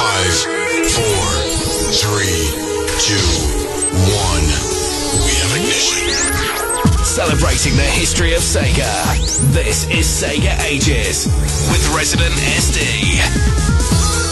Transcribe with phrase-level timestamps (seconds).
[0.00, 0.32] Five,
[0.96, 1.24] four,
[1.92, 2.40] three,
[3.04, 3.28] two,
[4.08, 4.46] one.
[5.26, 6.08] We have ignition.
[7.04, 8.88] Celebrating the history of Sega.
[9.52, 11.26] This is Sega Ages
[11.70, 14.29] with Resident SD.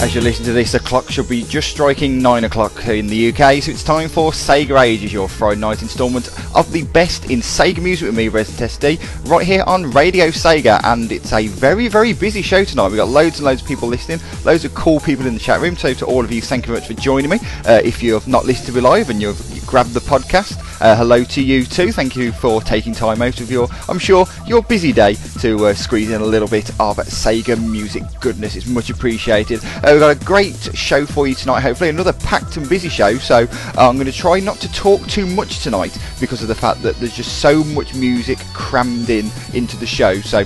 [0.00, 3.30] As you listen to this, the clock should be just striking 9 o'clock in the
[3.30, 7.40] UK, so it's time for Sega Ages, your Friday night instalment of the best in
[7.40, 10.80] Sega music with me, Resident SD, right here on Radio Sega.
[10.84, 12.88] And it's a very, very busy show tonight.
[12.88, 15.60] We've got loads and loads of people listening, loads of cool people in the chat
[15.60, 15.76] room.
[15.76, 17.38] So, to all of you, thank you very much for joining me.
[17.66, 21.24] Uh, if you've not listened to me live and you've grabbed the podcast, uh, hello
[21.24, 21.92] to you too.
[21.92, 25.74] Thank you for taking time out of your, I'm sure, your busy day to uh,
[25.74, 28.56] squeeze in a little bit of Sega music goodness.
[28.56, 29.60] It's much appreciated.
[29.64, 31.90] Uh, we've got a great show for you tonight, hopefully.
[31.90, 33.46] Another packed and busy show, so
[33.76, 36.82] uh, I'm going to try not to talk too much tonight because of the fact
[36.82, 40.20] that there's just so much music crammed in into the show.
[40.20, 40.44] So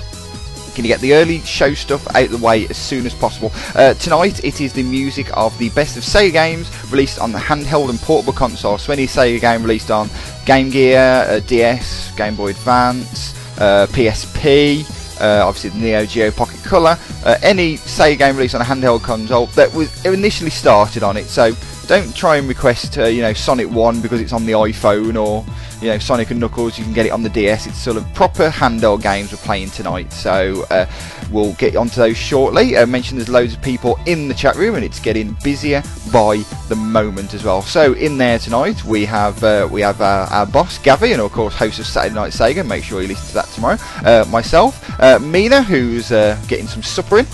[0.73, 3.53] going to get the early show stuff out of the way as soon as possible.
[3.75, 7.39] Uh, tonight it is the music of the best of Sega games released on the
[7.39, 8.79] handheld and portable console.
[8.79, 10.09] So any Sega game released on
[10.47, 16.63] Game Gear, uh, DS, Game Boy Advance, uh, PSP, uh, obviously the Neo Geo Pocket
[16.65, 21.17] Color, uh, any Sega game released on a handheld console that was initially started on
[21.17, 21.27] it.
[21.27, 21.53] So
[21.87, 25.45] don't try and request uh, you know Sonic 1 because it's on the iPhone or
[25.83, 28.15] you know Sonic and Knuckles you can get it on the DS it's sort of
[28.15, 30.13] proper handheld games we're playing tonight.
[30.13, 30.87] So uh,
[31.31, 32.79] we'll get onto those shortly.
[32.79, 36.39] I mentioned there's loads of people in the chat room and it's getting busier by
[36.69, 37.63] the moment as well.
[37.63, 41.33] So in there tonight we have uh, we have uh, our boss Gavi and of
[41.33, 42.65] course host of Saturday Night Sega.
[42.65, 43.79] Make sure you listen to that tomorrow.
[44.05, 46.11] Uh, myself uh, Mina who's
[46.47, 47.25] getting some supper in.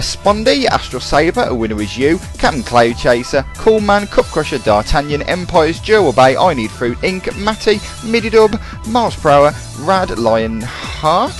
[0.00, 2.18] Spondy Astral Saber a winner is you.
[2.38, 7.36] Captain Cloud Chaser Cool Man Cup Crusher D'Artagnan Empires Jewel Bay I Need Fruit Inc
[7.38, 11.32] Matty Mididub, Miles Per Hour, Rad Lion Heart.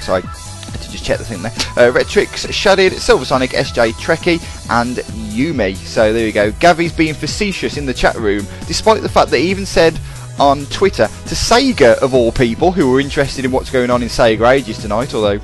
[0.00, 1.52] Sorry, to just check the thing there.
[1.76, 4.40] Uh, Retrix, Shadid, Silver Sonic, SJ Trekkie,
[4.70, 5.76] and Yumi.
[5.76, 6.52] So there you go.
[6.52, 9.98] Gavi's being facetious in the chat room, despite the fact that he even said
[10.38, 14.08] on Twitter to Sega of all people who were interested in what's going on in
[14.08, 15.38] Sega Ages tonight, although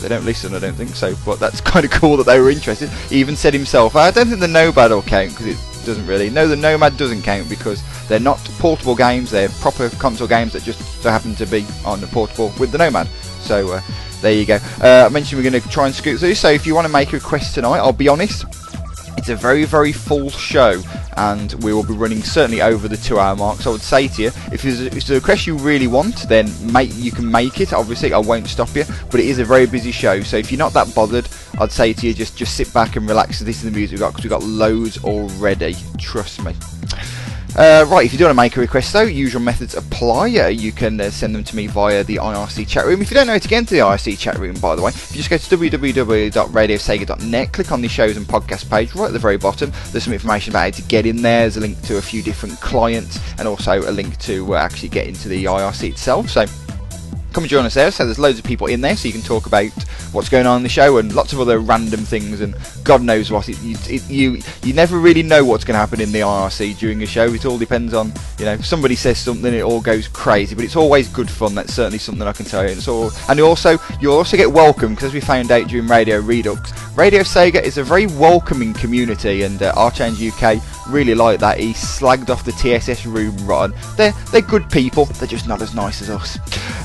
[0.00, 1.14] they don't listen, I don't think so.
[1.24, 2.88] But that's kind of cool that they were interested.
[3.08, 6.30] He even said himself, I don't think the no battle count because it doesn't really.
[6.30, 9.30] No, the Nomad doesn't count because they're not portable games.
[9.30, 12.78] They're proper console games that just so happen to be on the portable with the
[12.78, 13.08] Nomad.
[13.40, 13.82] So uh,
[14.20, 14.58] there you go.
[14.80, 16.34] Uh, I mentioned we're going to try and scoot through.
[16.34, 18.44] So if you want to make a request tonight, I'll be honest.
[19.16, 20.82] It's a very, very full show,
[21.16, 23.60] and we will be running certainly over the two-hour mark.
[23.60, 26.90] So I would say to you, if there's, a, request you really want, then make
[26.94, 27.72] you can make it.
[27.72, 30.20] Obviously, I won't stop you, but it is a very busy show.
[30.22, 31.28] So if you're not that bothered,
[31.58, 34.00] I'd say to you, just just sit back and relax This is the music we've
[34.00, 35.76] got because we've got loads already.
[35.98, 36.54] Trust me.
[37.54, 40.34] Uh, right, if you do want to make a request though, usual methods apply.
[40.38, 43.02] Uh, you can uh, send them to me via the IRC chat room.
[43.02, 44.88] If you don't know how to get into the IRC chat room, by the way,
[44.88, 49.12] if you just go to www.radiosega.net, click on the shows and podcast page right at
[49.12, 49.70] the very bottom.
[49.90, 51.40] There's some information about how to get in there.
[51.40, 54.88] There's a link to a few different clients and also a link to uh, actually
[54.88, 56.30] get into the IRC itself.
[56.30, 56.46] So
[57.32, 57.90] come and join us there.
[57.90, 59.70] So there's loads of people in there, so you can talk about
[60.12, 62.54] what's going on in the show and lots of other random things and
[62.84, 63.48] God knows what.
[63.48, 63.56] It,
[63.90, 67.06] it, you you never really know what's going to happen in the IRC during a
[67.06, 67.26] show.
[67.26, 70.76] It all depends on you know somebody says something, it all goes crazy, but it's
[70.76, 71.54] always good fun.
[71.54, 72.70] That's certainly something I can tell you.
[72.70, 76.20] And, all, and also you'll also get welcome because as we found out during Radio
[76.20, 81.58] Redux, Radio Sega is a very welcoming community, and uh, UK really like that.
[81.58, 83.74] He slagged off the TSS room run.
[83.96, 85.06] They're they're good people.
[85.06, 86.38] They're just not as nice as us.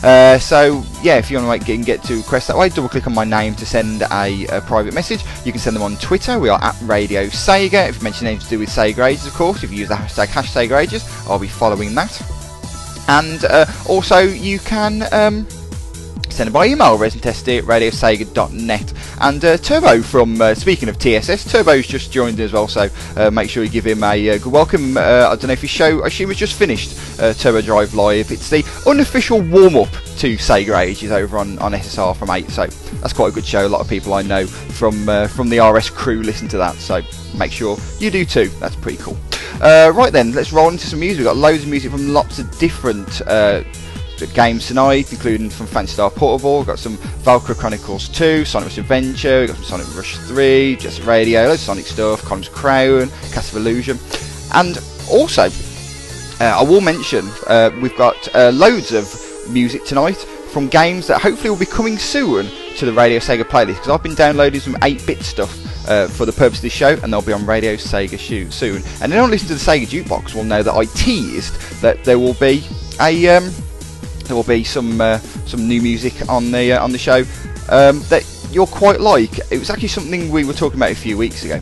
[0.03, 3.07] Uh, so yeah, if you want to get, get to request that way, double click
[3.07, 5.23] on my name to send a, a, private message.
[5.43, 6.39] You can send them on Twitter.
[6.39, 7.89] We are at Radio Sega.
[7.89, 9.95] If you mention anything to do with Sega Ages, of course, if you use the
[9.95, 12.21] hashtag hashtag Ages, I'll be following that.
[13.07, 15.11] And uh, also, you can.
[15.13, 15.47] Um,
[16.31, 18.93] send it by email, radiosega.net.
[19.19, 23.31] And uh, Turbo from, uh, speaking of TSS, Turbo's just joined as well, so uh,
[23.31, 24.97] make sure you give him a uh, good welcome.
[24.97, 27.93] Uh, I don't know if his show, I assume it's just finished, uh, Turbo Drive
[27.93, 28.31] Live.
[28.31, 32.67] It's the unofficial warm up to Sega Ages over on, on SSR from 8, so
[32.67, 33.65] that's quite a good show.
[33.65, 37.01] A lot of people I know from, from the RS crew listen to that, so
[37.35, 38.49] make sure you do too.
[38.59, 39.17] That's pretty cool.
[39.61, 41.19] right then, let's roll into some music.
[41.19, 43.21] We've got loads of music from lots of different
[44.25, 46.57] games tonight, including from Phantasy Star Portable.
[46.57, 50.75] We've got some Valkyria Chronicles 2, Sonic Rush Adventure, we've got some Sonic Rush 3,
[50.77, 53.99] Jet Set Radio, loads of Sonic stuff, Columns Crown, Castle of Illusion.
[54.53, 54.79] And
[55.11, 55.49] also,
[56.39, 59.07] uh, I will mention uh, we've got uh, loads of
[59.49, 60.17] music tonight
[60.51, 64.03] from games that hopefully will be coming soon to the Radio Sega playlist because I've
[64.03, 67.33] been downloading some 8-bit stuff uh, for the purpose of this show, and they'll be
[67.33, 68.83] on Radio Sega Shoot soon.
[69.01, 72.33] And anyone listening to the Sega Jukebox will know that I teased that there will
[72.35, 72.63] be
[72.99, 73.51] a um,
[74.27, 77.19] there will be some uh, some new music on the uh, on the show
[77.69, 79.39] um, that you'll quite like.
[79.51, 81.59] It was actually something we were talking about a few weeks ago.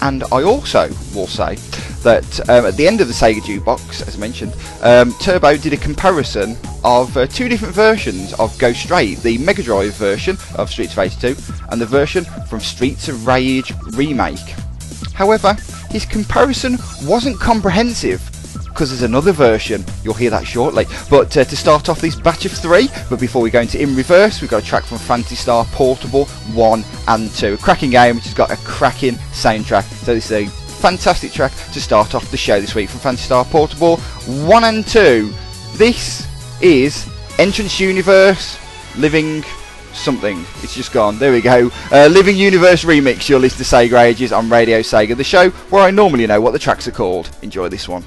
[0.00, 1.56] And I also will say
[2.02, 5.72] that um, at the end of the Sega Jukebox, as I mentioned, um, Turbo did
[5.72, 10.70] a comparison of uh, two different versions of Go Straight, the Mega Drive version of
[10.70, 11.36] Streets of Rage 2
[11.70, 14.54] and the version from Streets of Rage Remake.
[15.14, 15.54] However,
[15.90, 18.22] his comparison wasn't comprehensive
[18.78, 19.84] because there's another version.
[20.04, 20.86] You'll hear that shortly.
[21.10, 23.96] But uh, to start off this batch of three, but before we go into In
[23.96, 27.54] Reverse, we've got a track from Phantasy Star Portable 1 and 2.
[27.54, 29.82] A cracking game which has got a cracking soundtrack.
[30.04, 33.24] So this is a fantastic track to start off the show this week from Phantasy
[33.24, 35.34] Star Portable 1 and 2.
[35.74, 36.28] This
[36.62, 37.04] is
[37.40, 38.60] Entrance Universe
[38.96, 39.42] Living
[39.92, 40.44] something.
[40.62, 41.18] It's just gone.
[41.18, 41.72] There we go.
[41.90, 45.82] Uh, Living Universe Remix, your list of Sega ages on Radio Sega, the show where
[45.82, 47.28] I normally know what the tracks are called.
[47.42, 48.04] Enjoy this one.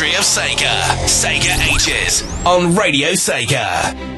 [0.00, 0.70] History of Sega.
[1.04, 4.09] Sega Ages on Radio Sega.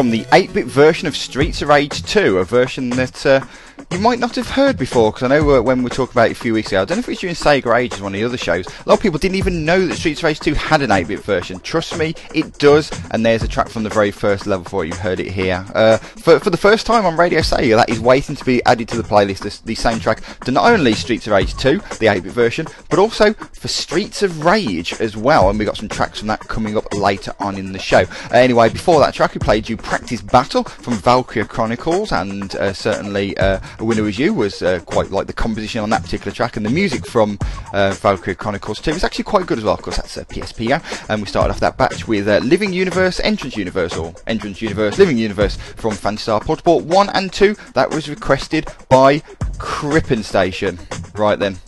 [0.00, 3.44] From the 8-bit version of Streets of Rage 2, a version that uh,
[3.90, 6.32] you might not have heard before, because I know uh, when we talked about it
[6.32, 8.18] a few weeks ago, I don't know if it was during Sega Ages, one of
[8.18, 10.54] the other shows, a lot of people didn't even know that Streets of Rage 2
[10.54, 11.60] had an 8-bit version.
[11.60, 14.88] Trust me, it does, and there's a track from the very first level for it.
[14.88, 14.94] you.
[14.94, 15.66] heard it here.
[15.74, 18.88] Uh, for, for the first time on Radio Sega, that is waiting to be added
[18.88, 22.32] to the playlist, the, the track, to not only Streets of Rage 2, the 8-bit
[22.32, 26.28] version, but also for Streets of Rage as well, and we got some tracks from
[26.28, 27.98] that coming up later on in the show.
[27.98, 32.72] Uh, anyway, before that track, we played you Practice Battle from Valkyria Chronicles, and uh,
[32.72, 36.32] certainly uh, A Winner Was You was uh, quite like the composition on that particular
[36.32, 37.38] track, and the music from
[37.74, 40.82] uh, Valkyria Chronicles 2 was actually quite good as well, of course that's a PSP,
[41.10, 44.98] and we started off that batch with uh, Living Universe, Entrance Universe, or Entrance Universe,
[44.98, 49.18] Living Universe from Phantasy Star Portable 1 and 2, that was requested by
[49.58, 50.78] Crippen Station.
[51.14, 51.58] Right then,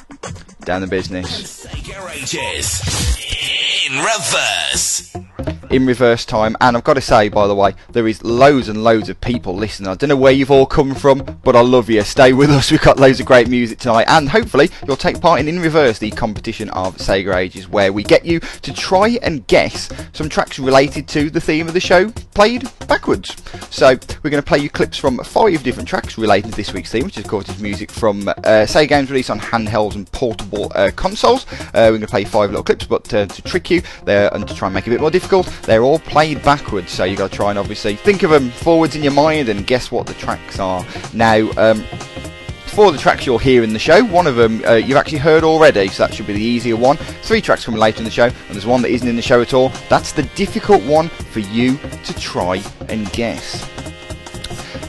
[0.65, 1.65] down the business.
[3.87, 5.13] In reverse.
[5.73, 6.57] In reverse time.
[6.61, 9.55] And I've got to say, by the way, there is loads and loads of people
[9.55, 9.89] listening.
[9.89, 12.03] I don't know where you've all come from, but I love you.
[12.03, 12.71] Stay with us.
[12.71, 15.99] We've got loads of great music tonight, and hopefully you'll take part in In Reverse,
[15.99, 20.59] the competition of Sega Ages, where we get you to try and guess some tracks
[20.59, 23.37] related to the theme of the show played backwards.
[23.71, 23.89] So
[24.23, 27.05] we're going to play you clips from five different tracks related to this week's theme,
[27.05, 28.35] which of course is music from uh,
[28.67, 31.47] Sega games released on handhelds and portable uh, consoles.
[31.51, 34.47] Uh, we're going to play five little clips, but uh, to trick you there and
[34.47, 36.91] to try and make it a bit more difficult, they're all played backwards.
[36.91, 39.67] So you've got to try and obviously think of them forwards in your mind and
[39.67, 40.85] guess what the tracks are.
[41.13, 41.85] Now, um,
[42.73, 44.03] for the tracks you'll hear in the show.
[44.03, 46.97] One of them uh, you've actually heard already, so that should be the easier one.
[46.97, 49.43] Three tracks coming later in the show, and there's one that isn't in the show
[49.43, 49.69] at all.
[49.91, 53.69] That's the difficult one for you to try and guess.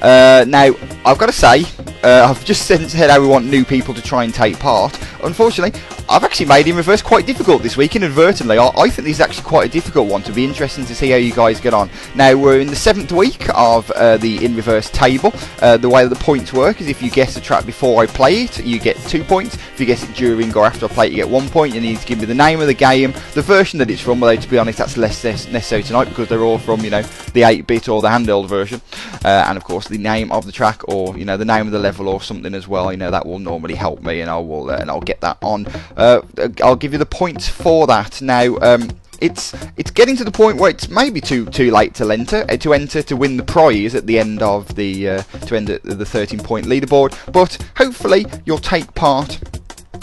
[0.03, 1.63] Uh, now, I've got to say,
[2.03, 4.99] uh, I've just said how we want new people to try and take part.
[5.23, 5.79] Unfortunately,
[6.09, 8.57] I've actually made In Reverse quite difficult this week, inadvertently.
[8.57, 11.09] I, I think this is actually quite a difficult one, to be interesting to see
[11.09, 11.89] how you guys get on.
[12.13, 15.33] Now, we're in the seventh week of uh, the In Reverse table.
[15.61, 18.05] Uh, the way that the points work is if you guess the track before I
[18.05, 19.55] play it, you get two points.
[19.55, 21.73] If you guess it during or after I play it, you get one point.
[21.73, 24.21] You need to give me the name of the game, the version that it's from,
[24.21, 27.43] although to be honest, that's less necessary tonight because they're all from, you know, the
[27.43, 28.81] 8-bit or the handheld version.
[29.23, 31.71] Uh, and of course, the name of the track or, you know, the name of
[31.71, 32.91] the level or something as well.
[32.91, 35.37] You know, that will normally help me and I will, uh, and I'll get that
[35.41, 35.67] on.
[35.95, 36.21] Uh,
[36.63, 38.21] I'll give you the points for that.
[38.21, 38.89] Now, um,
[39.21, 42.57] it's it's getting to the point where it's maybe too too late to enter uh,
[42.57, 45.83] to enter to win the prize at the end of the uh, to end at
[45.83, 47.13] the 13 point leaderboard.
[47.31, 49.39] But hopefully you'll take part,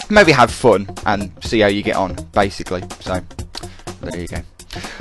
[0.09, 2.15] maybe have fun and see how you get on.
[2.31, 3.21] Basically, so
[4.01, 4.41] there you go.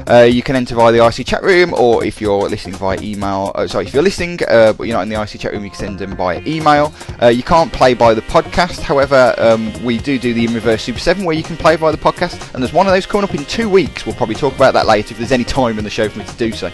[0.09, 3.53] Uh, you can enter via the IRC chat room, or if you're listening via email,
[3.55, 5.71] uh, sorry, if you're listening uh, but you're not in the IRC chat room, you
[5.71, 6.93] can send them via email.
[7.23, 10.83] Uh, you can't play by the podcast, however, um, we do do the In Reverse
[10.83, 13.25] Super 7 where you can play via the podcast, and there's one of those coming
[13.25, 14.07] up in two weeks.
[14.07, 16.25] We'll probably talk about that later if there's any time in the show for me
[16.25, 16.71] to do so.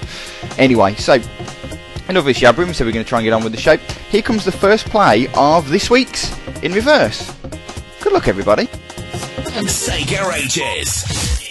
[0.58, 1.18] Anyway, so
[2.08, 3.76] this room, so we're going to try and get on with the show.
[4.10, 7.32] Here comes the first play of this week's In Reverse.
[8.00, 8.66] Good luck, everybody.
[9.66, 11.45] Sega Ages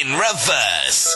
[0.00, 1.14] in reverse.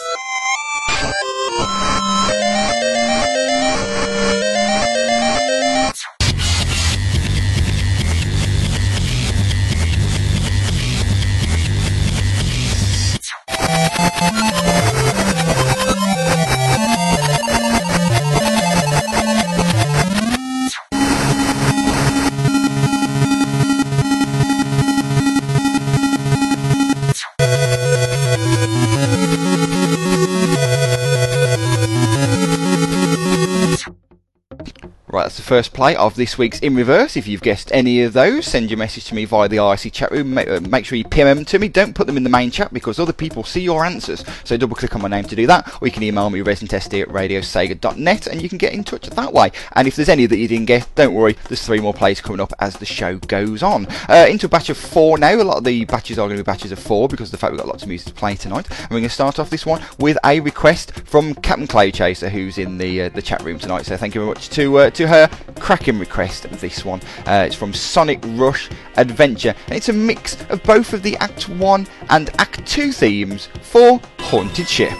[35.32, 37.16] That's the first play of this week's In Reverse.
[37.16, 40.10] If you've guessed any of those, send your message to me via the IRC chat
[40.10, 40.34] room.
[40.34, 41.70] Make, uh, make, sure you PM them to me.
[41.70, 44.22] Don't put them in the main chat because other people see your answers.
[44.44, 47.00] So double click on my name to do that, or you can email me residentsd
[47.00, 49.52] at radiosega.net and you can get in touch that way.
[49.74, 52.38] And if there's any that you didn't get, don't worry, there's three more plays coming
[52.38, 53.86] up as the show goes on.
[54.10, 55.34] Uh, into a batch of four now.
[55.34, 57.38] A lot of the batches are going to be batches of four because of the
[57.38, 58.68] fact we've got lots of music to play tonight.
[58.68, 62.28] And we're going to start off this one with a request from Captain Cloud Chaser,
[62.28, 63.86] who's in the uh, the chat room tonight.
[63.86, 65.21] So thank you very much to uh, to her.
[65.60, 67.00] Crack request this one.
[67.26, 71.48] Uh, it's from Sonic Rush Adventure, and it's a mix of both of the Act
[71.48, 74.92] 1 and Act 2 themes for Haunted Ship.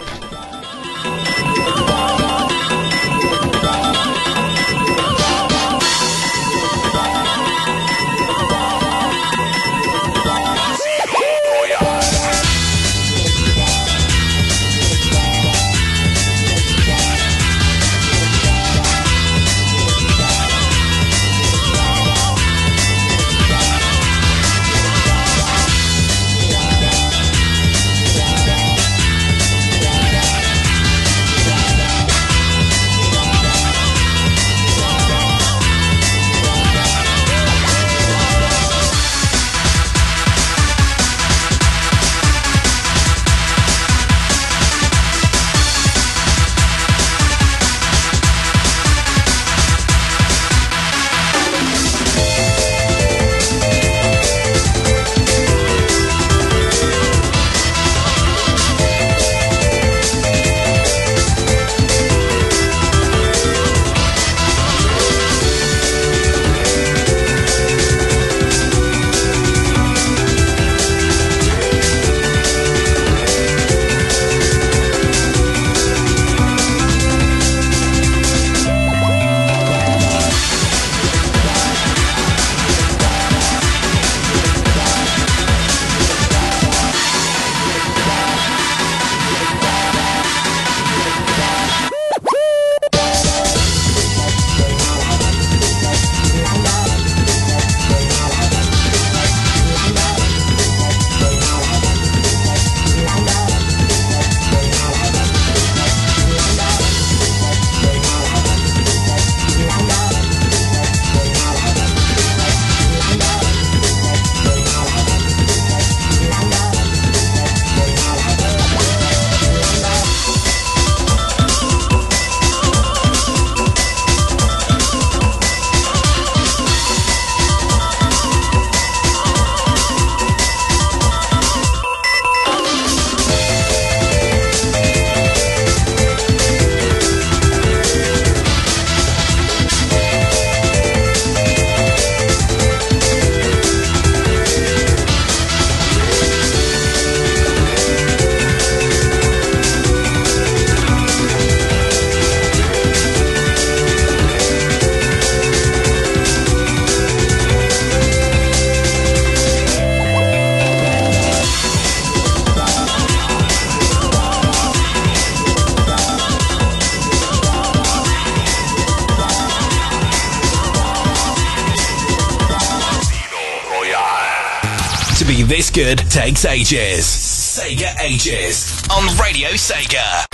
[175.97, 177.05] Takes ages.
[177.05, 180.32] Sega Ages on Radio Sega.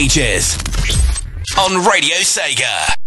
[0.00, 0.56] Ages
[1.58, 2.99] on Radio Sega.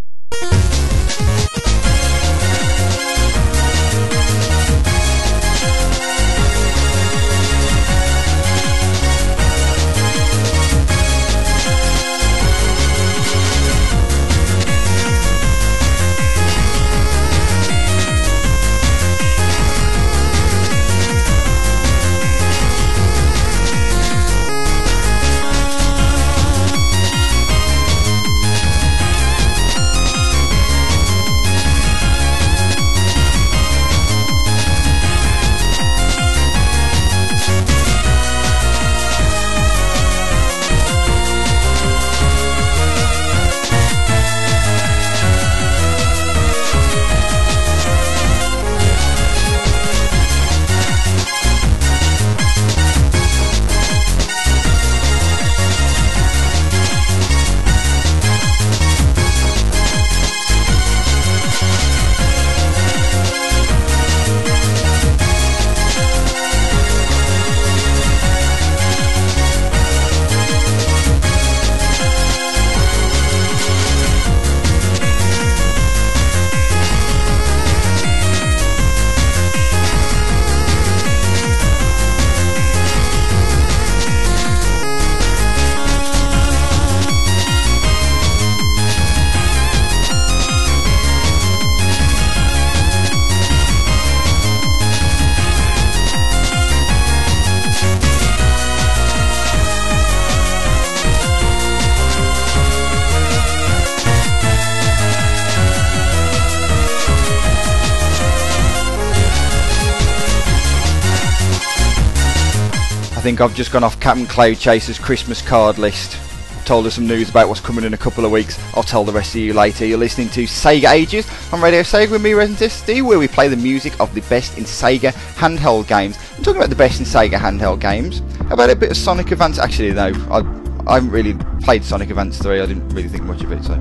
[113.35, 116.19] Think I've just gone off Captain Cloud Chaser's Christmas card list.
[116.65, 118.59] Told us some news about what's coming in a couple of weeks.
[118.75, 119.87] I'll tell the rest of you later.
[119.87, 123.47] You're listening to Sega Ages on Radio Sega with me, Resident SD, where we play
[123.47, 126.15] the music of the best in Sega handheld games.
[126.37, 128.19] I'm talking about the best in Sega handheld games.
[128.49, 129.57] How about a bit of Sonic Advance?
[129.57, 130.41] Actually, no, I,
[130.85, 132.61] I haven't really played Sonic Advance 3.
[132.61, 133.73] I didn't really think much of it, so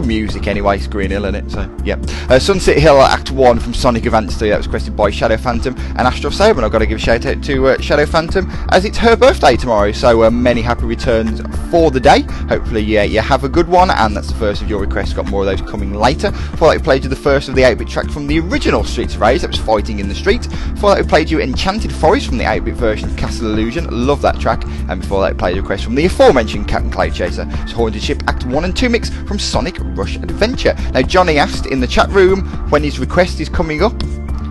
[0.00, 1.96] good music anyway, it's Green Hill in it, so yeah.
[2.28, 5.74] Uh, Sunset Hill Act 1 from Sonic Advance 3, that was requested by Shadow Phantom
[5.78, 8.46] and Astro Saber, and I've got to give a shout out to uh, Shadow Phantom
[8.72, 12.22] as it's her birthday tomorrow, so uh, many happy returns for the day.
[12.48, 15.28] Hopefully yeah, you have a good one, and that's the first of your requests, got
[15.28, 16.30] more of those coming later.
[16.30, 19.14] Before that we played you the first of the 8-bit track from the original Streets
[19.14, 20.48] of Rage, that was Fighting in the Street.
[20.74, 24.22] Before that we played you Enchanted Forest from the 8-bit version of Castle Illusion, love
[24.22, 27.46] that track, and before that we played a request from the aforementioned Captain Cloud Chaser,
[27.48, 30.74] it's Haunted Ship Act 1 and 2 mix from Sonic Rush Adventure.
[30.92, 34.00] Now, Johnny asked in the chat room when his request is coming up.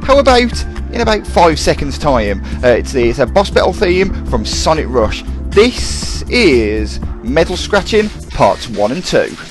[0.04, 2.44] How about in about five seconds' time?
[2.64, 5.24] Uh, it's, the, it's a boss battle theme from Sonic Rush.
[5.50, 9.45] This is Metal Scratching Parts 1 and 2.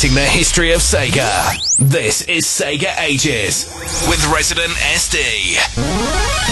[0.00, 1.76] The history of Sega.
[1.76, 3.66] This is Sega Ages
[4.08, 6.49] with Resident SD.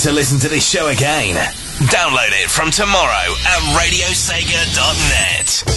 [0.00, 1.36] To listen to this show again?
[1.90, 5.69] Download it from tomorrow at radiosega.net.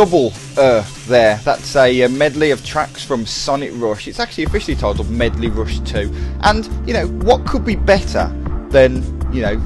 [0.00, 1.36] double uh, there.
[1.44, 4.08] That's a, uh medley of tracks from Sonic Rush.
[4.08, 6.10] It's actually officially titled Medley Rush 2.
[6.40, 8.32] And, you know, what could be better
[8.70, 9.56] than, you know,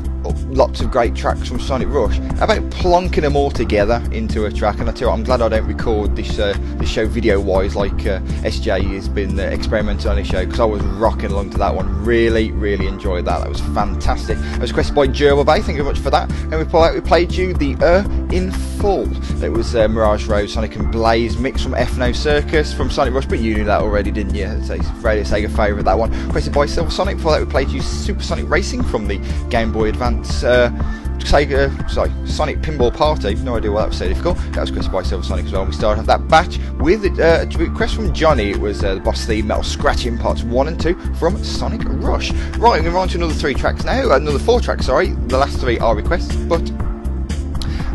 [0.48, 2.18] lots of great tracks from Sonic Rush.
[2.38, 4.80] How about plonking them all together into a track?
[4.80, 7.40] And I tell you what, I'm glad I don't record this uh, this show video
[7.40, 11.30] wise like uh, SJ has been uh, experimenting on his show because I was rocking
[11.30, 12.04] along to that one.
[12.04, 13.38] Really, really enjoyed that.
[13.38, 14.38] That was fantastic.
[14.38, 15.60] It was requested by Gerber Bay.
[15.60, 16.28] Thank you very much for that.
[16.32, 19.08] And we, play, we played you the Uh in full.
[19.44, 23.26] It was uh, Mirage Road, Sonic and Blaze mix from Ethno Circus from Sonic Rush,
[23.26, 24.46] but you knew that already, didn't you?
[24.46, 26.10] It's a Radio Sega favourite that one.
[26.26, 27.18] Requested by Silver Sonic.
[27.18, 29.18] Before that, we played you Super Sonic Racing from the
[29.50, 30.42] Game Boy Advance.
[30.42, 30.70] Uh,
[31.18, 33.36] Sega, sorry, Sonic Pinball Party.
[33.36, 34.36] No idea why that was so difficult.
[34.36, 35.64] That was requested by Silver Sonic as well.
[35.64, 38.50] We started off that batch with uh, a request from Johnny.
[38.50, 42.32] It was uh, the boss theme, Metal Scratching Parts 1 and 2 from Sonic Rush.
[42.58, 44.12] Right, we're on to another three tracks now.
[44.12, 45.10] Another four tracks, sorry.
[45.10, 46.68] The last three are requests, but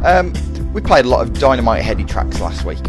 [0.03, 0.33] um,
[0.73, 2.85] we played a lot of Dynamite Headdy tracks last week,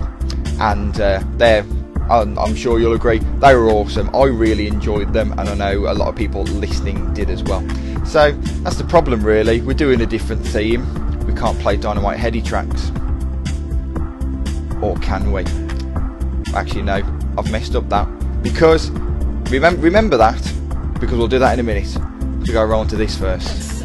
[0.61, 1.64] and uh, they're
[2.11, 4.14] I'm sure you'll agree, they were awesome.
[4.14, 7.61] I really enjoyed them, and I know a lot of people listening did as well.
[8.04, 8.32] So
[8.62, 9.61] that's the problem, really.
[9.61, 10.84] We're doing a different theme.
[11.24, 12.90] We can't play Dynamite Headdy tracks.
[14.82, 15.44] Or can we?
[16.52, 16.94] Actually, no,
[17.38, 18.08] I've messed up that.
[18.42, 18.90] Because,
[19.50, 20.42] remember, remember that,
[20.98, 21.86] because we'll do that in a minute.
[21.86, 23.80] So go around to this first.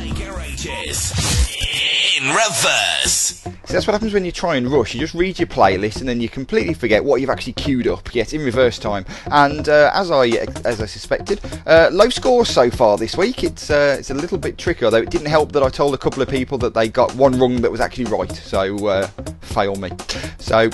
[2.27, 3.41] Reverse.
[3.65, 4.93] So that's what happens when you try and rush.
[4.93, 8.13] You just read your playlist and then you completely forget what you've actually queued up.
[8.13, 9.05] Yet in reverse time.
[9.31, 10.27] And uh, as I
[10.65, 13.43] as I suspected, uh, low scores so far this week.
[13.43, 14.85] It's uh, it's a little bit tricky.
[14.85, 17.37] Although it didn't help that I told a couple of people that they got one
[17.39, 18.31] wrong that was actually right.
[18.31, 19.07] So uh,
[19.41, 19.91] fail me.
[20.37, 20.69] So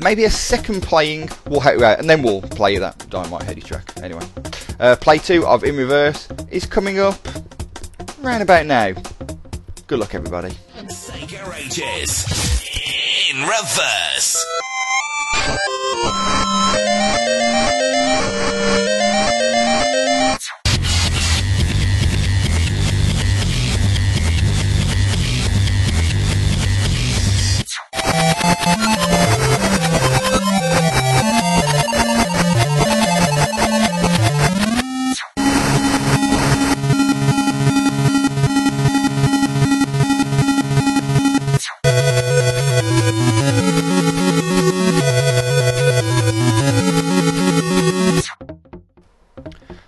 [0.00, 3.92] maybe a second playing will help out, and then we'll play that Dynamite Headdy track.
[4.02, 4.26] Anyway,
[4.80, 7.16] uh, play two of In Reverse is coming up
[8.18, 8.94] round about now.
[9.88, 10.50] Good luck, everybody.
[10.88, 12.24] Sega Ages
[13.30, 14.44] in reverse.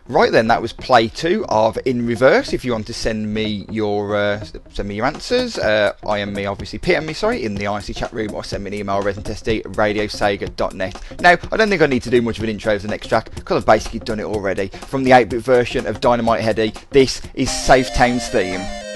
[0.08, 2.54] Right then, that was play two of In Reverse.
[2.54, 4.42] If you want to send me your uh,
[4.72, 7.94] send me your answers, uh, I am me obviously PM me sorry in the IRC
[7.94, 11.20] chat room or send me an email ResidentSD radiosega.net.
[11.20, 13.08] Now I don't think I need to do much of an intro for the next
[13.08, 14.68] track because I've basically done it already.
[14.68, 18.87] From the 8-bit version of Dynamite Headdy, this is Safe Town's theme.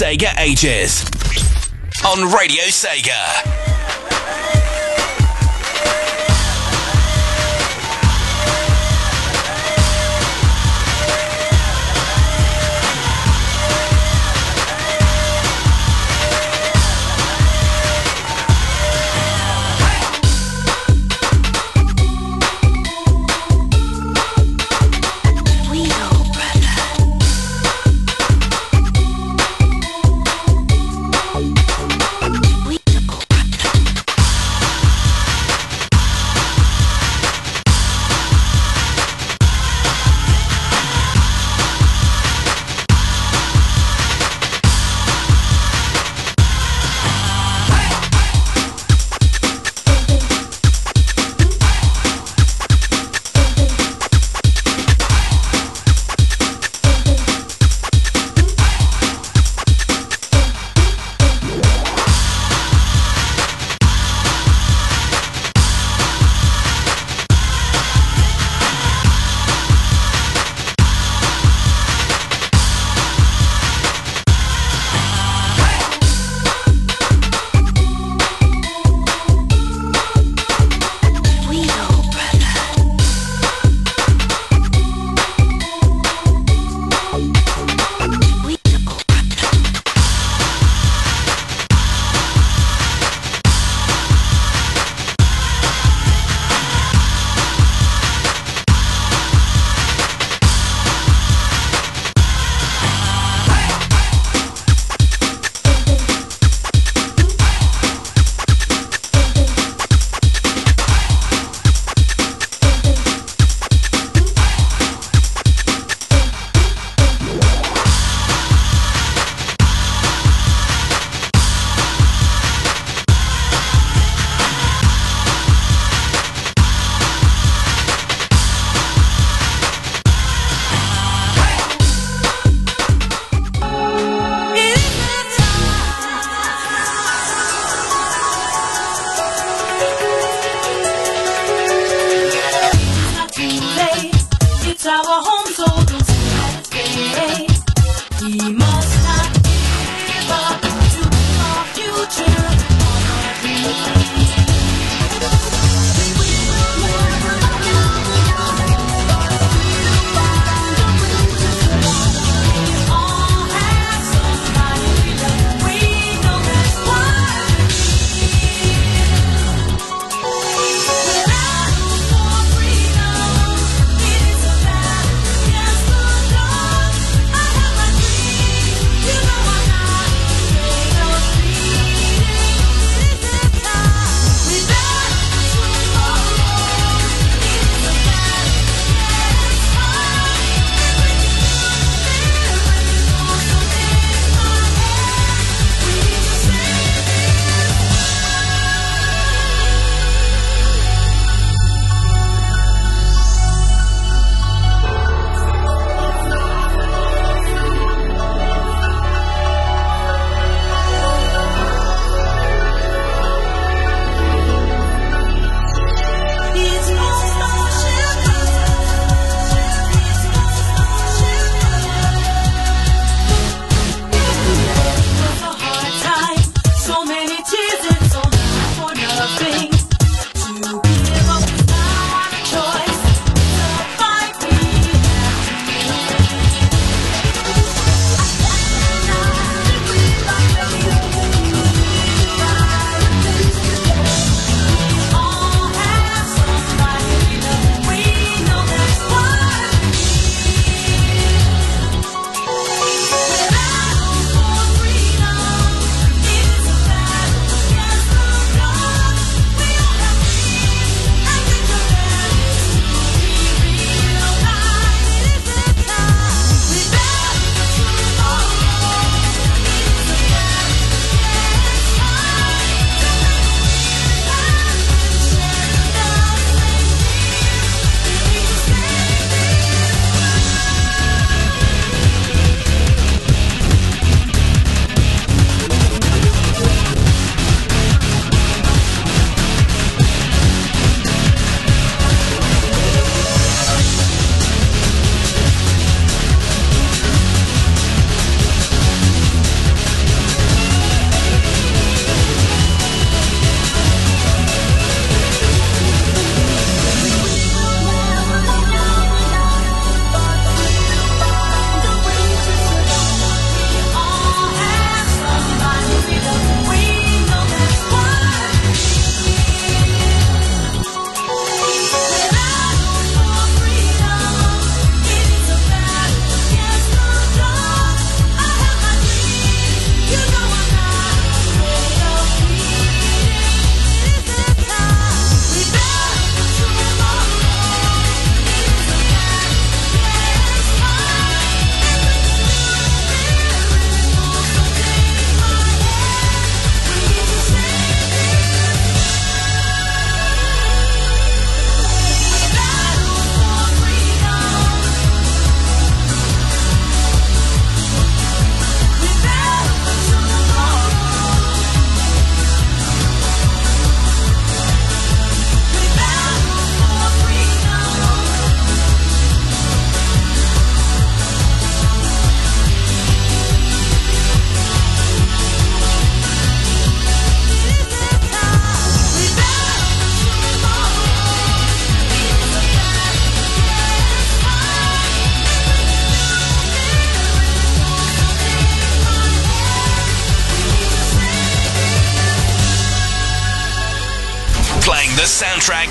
[0.00, 1.04] Sega Ages
[2.06, 3.19] on Radio Sega.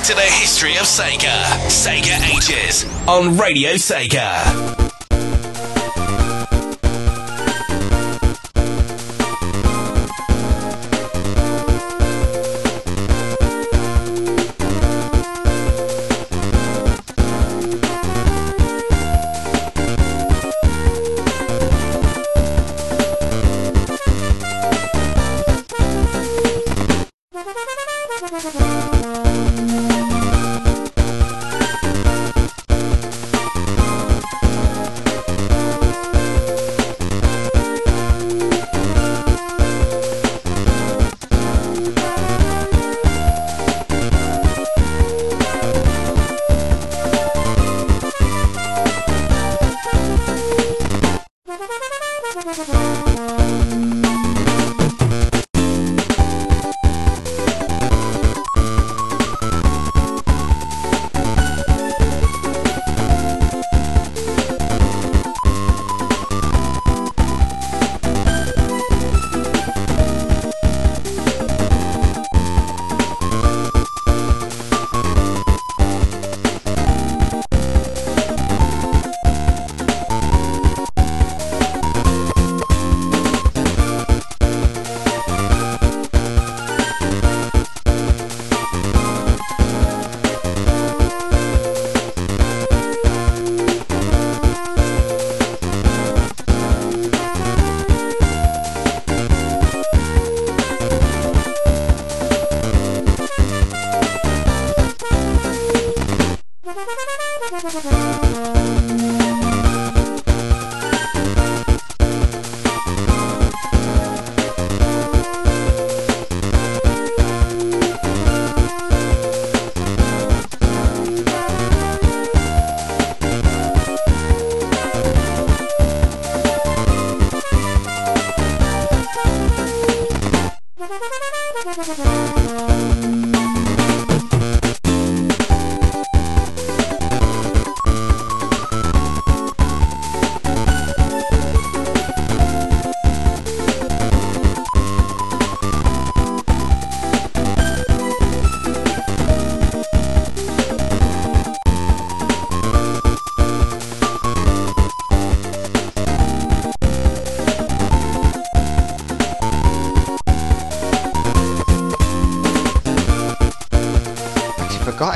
[0.10, 1.44] To the history of Sega.
[1.68, 4.59] Sega Ages on Radio Sega.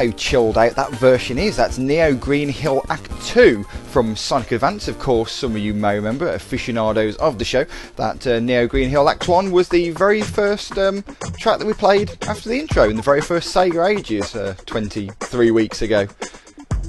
[0.04, 1.56] How chilled out that version is.
[1.56, 4.88] That's Neo Green Hill Act 2 from Sonic Advance.
[4.88, 8.90] Of course, some of you may remember, aficionados of the show, that uh, Neo Green
[8.90, 11.04] Hill Act 1 was the very first um,
[11.38, 15.52] track that we played after the intro in the very first Sega Ages uh, 23
[15.52, 16.06] weeks ago.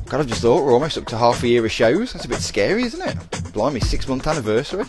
[0.06, 2.12] God, I just thought we're almost up to half a year of shows.
[2.12, 3.52] That's a bit scary, isn't it?
[3.52, 4.86] Blimey, six month anniversary.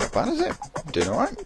[0.00, 0.56] Not bad, is it?
[0.92, 1.41] Doing alright.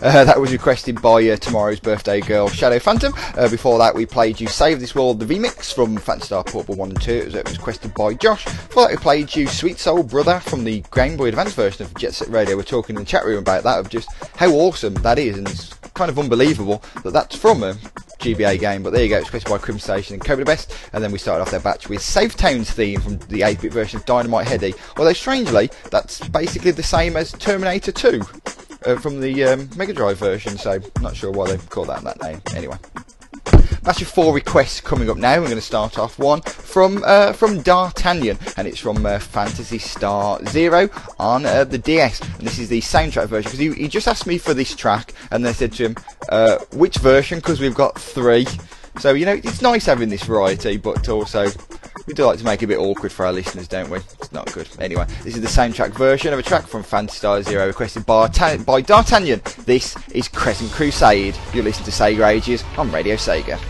[0.00, 3.12] Uh, that was requested by uh, tomorrow's birthday girl, Shadow Phantom.
[3.36, 6.76] Uh, before that, we played you Save This World, the remix from Phantasy Star Portable
[6.76, 7.12] 1 and 2.
[7.12, 8.44] It was, it was requested by Josh.
[8.44, 11.94] Before that, we played you Sweet Soul Brother from the Game Boy Advance version of
[11.96, 12.56] Jet Set Radio.
[12.56, 15.48] We're talking in the chat room about that, of just how awesome that is, and
[15.48, 17.74] it's kind of unbelievable that that's from a
[18.20, 18.84] GBA game.
[18.84, 20.72] But there you go, it's created by Crim Station and Cobra Best.
[20.92, 23.98] And then we started off their batch with Safe Towns theme from the 8-bit version
[23.98, 24.74] of Dynamite Headdy.
[24.96, 28.22] Although strangely, that's basically the same as Terminator 2
[28.84, 32.20] uh, from the um, Mega Drive version, so not sure why they call that that
[32.22, 32.40] name.
[32.54, 32.76] Anyway.
[33.82, 35.36] That's your four requests coming up now.
[35.36, 39.78] We're going to start off one from uh, from D'Artagnan, and it's from uh, Phantasy
[39.78, 42.20] Star Zero on uh, the DS.
[42.20, 45.14] And this is the soundtrack version because he, he, just asked me for this track,
[45.30, 45.96] and they said to him,
[46.28, 48.46] uh, "Which version?" Because we've got three.
[48.98, 51.46] So you know, it's nice having this variety, but also
[52.08, 53.98] we do like to make it a bit awkward for our listeners, don't we?
[53.98, 54.66] It's not good.
[54.80, 58.28] Anyway, this is the soundtrack version of a track from Phantasy Star Zero requested by,
[58.64, 59.42] by D'Artagnan.
[59.66, 61.36] This is Crescent Crusade.
[61.52, 63.60] You're listening to Sega Ages on Radio Sega.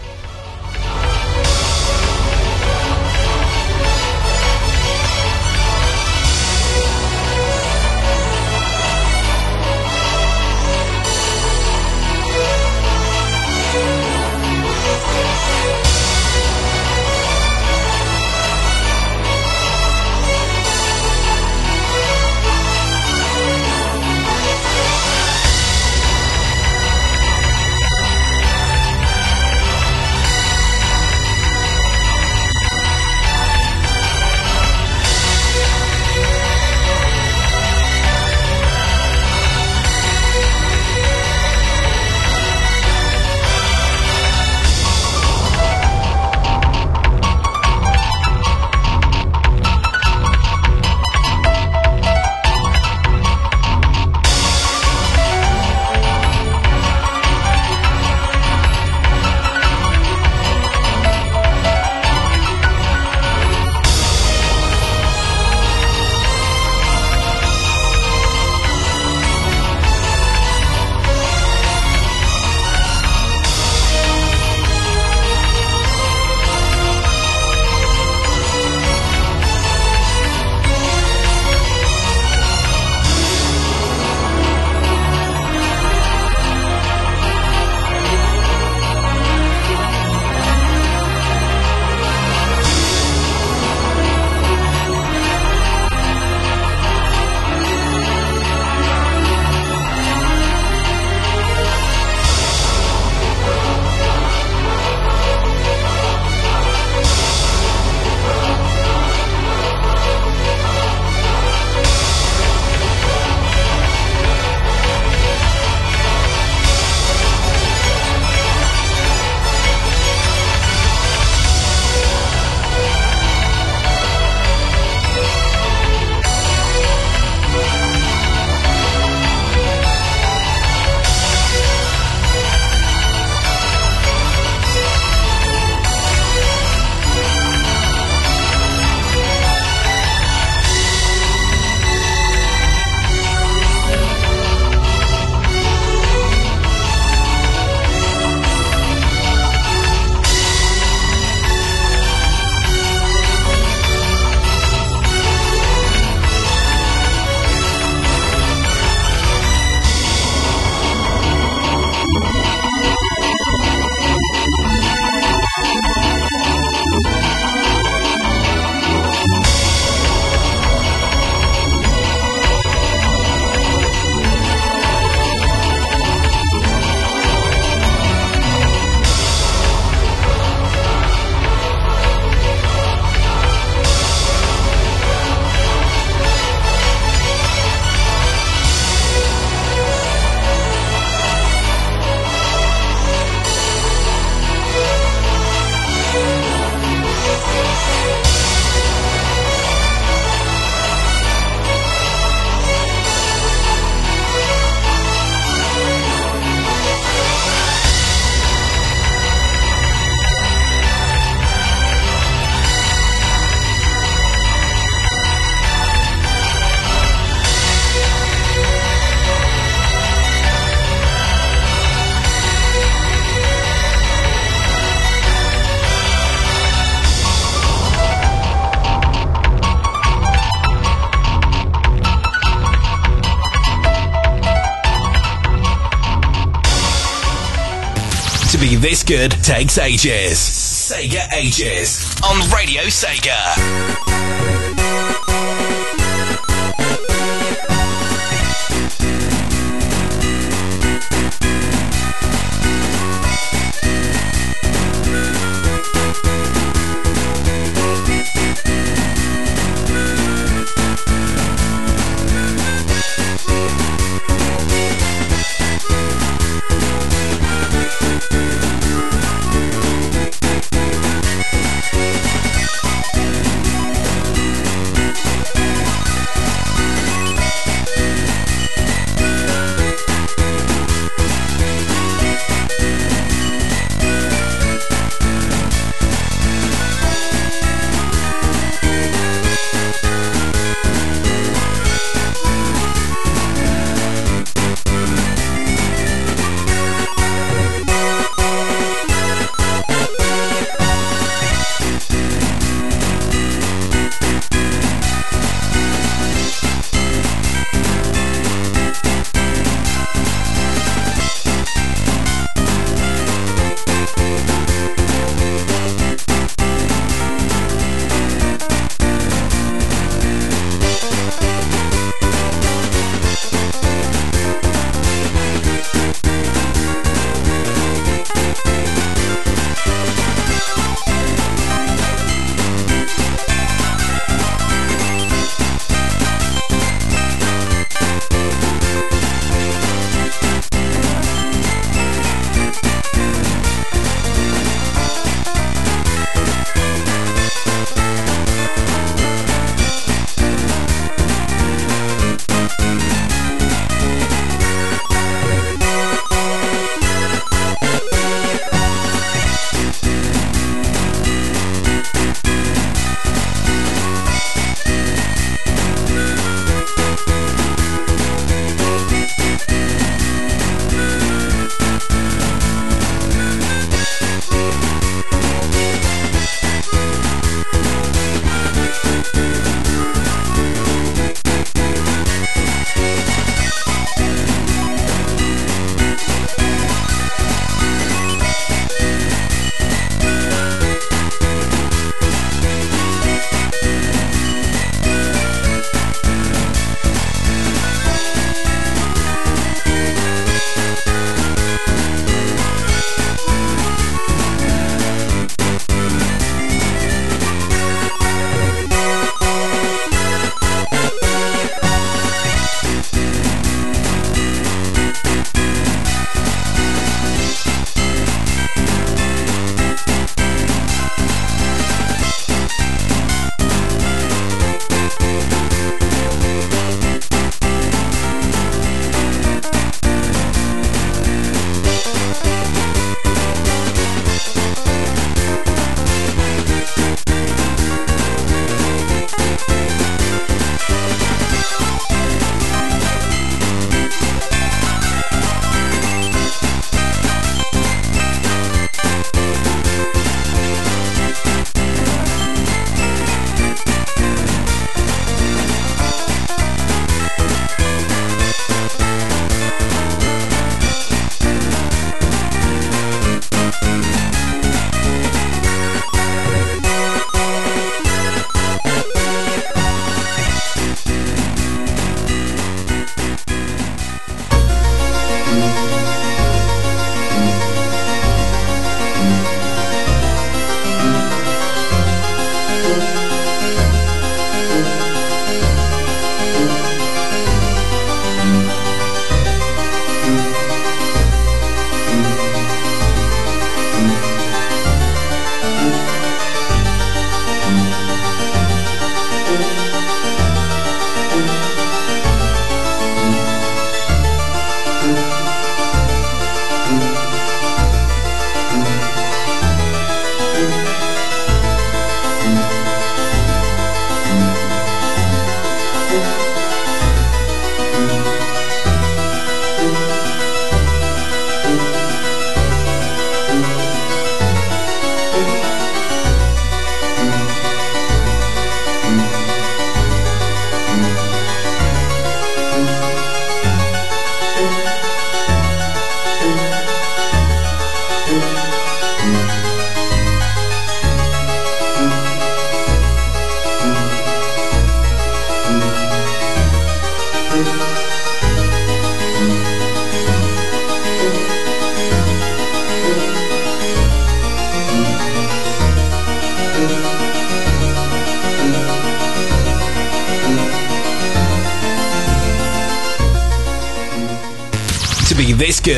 [238.81, 240.39] This good takes ages.
[240.39, 244.08] Sega Ages on Radio Sega.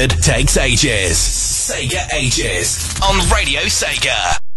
[0.01, 1.19] Good takes ages.
[1.19, 4.50] Sega Ages on Radio Sega.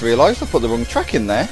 [0.00, 1.46] Just realised I put the wrong track in there.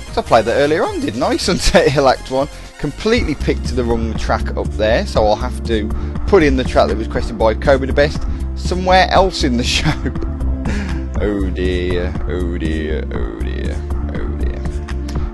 [0.00, 1.36] Because I played that earlier on, didn't I?
[1.48, 2.48] Sunset Hill Act 1.
[2.78, 5.88] Completely picked the wrong track up there, so I'll have to
[6.26, 8.22] put in the track that was requested by Kobe the Best
[8.54, 9.90] somewhere else in the show.
[11.20, 13.76] oh dear, oh dear, oh dear,
[14.14, 14.62] oh dear.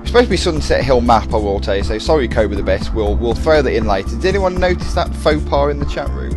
[0.01, 2.62] It's supposed to be Sunset Hill map, I will tell you, so sorry Kobe the
[2.65, 4.16] Best, we'll, we'll throw that in later.
[4.16, 6.35] Did anyone notice that faux pas in the chat room?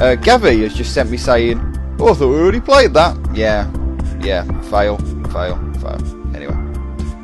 [0.00, 1.58] Uh, has just sent me saying,
[1.98, 3.16] oh, I thought we already played that.
[3.34, 3.68] Yeah,
[4.20, 4.98] yeah, fail,
[5.32, 6.34] fail, fail.
[6.34, 6.54] Anyway,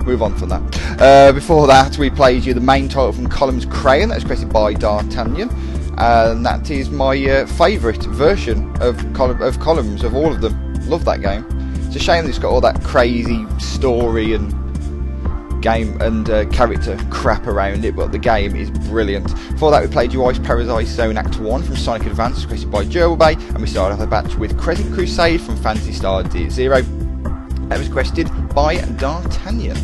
[0.04, 1.00] move on from that.
[1.00, 4.74] Uh, before that, we played you the main title from Columns Crown, that's created by
[4.74, 5.50] D'Artagnan,
[5.98, 10.74] and that is my uh, favourite version of, Col- of Columns, of all of them.
[10.88, 11.44] Love that game.
[11.86, 14.63] It's a shame that it's got all that crazy story and
[15.64, 19.26] game and uh, character crap around it, but the game is brilliant.
[19.52, 23.18] Before that, we played Ice Paradise Zone Act 1 from Sonic Advance, created by Gerbil
[23.18, 27.68] Bay, and we started off the batch with Crescent Crusade from Phantasy Star D0.
[27.70, 29.76] That was requested by D'Artagnan.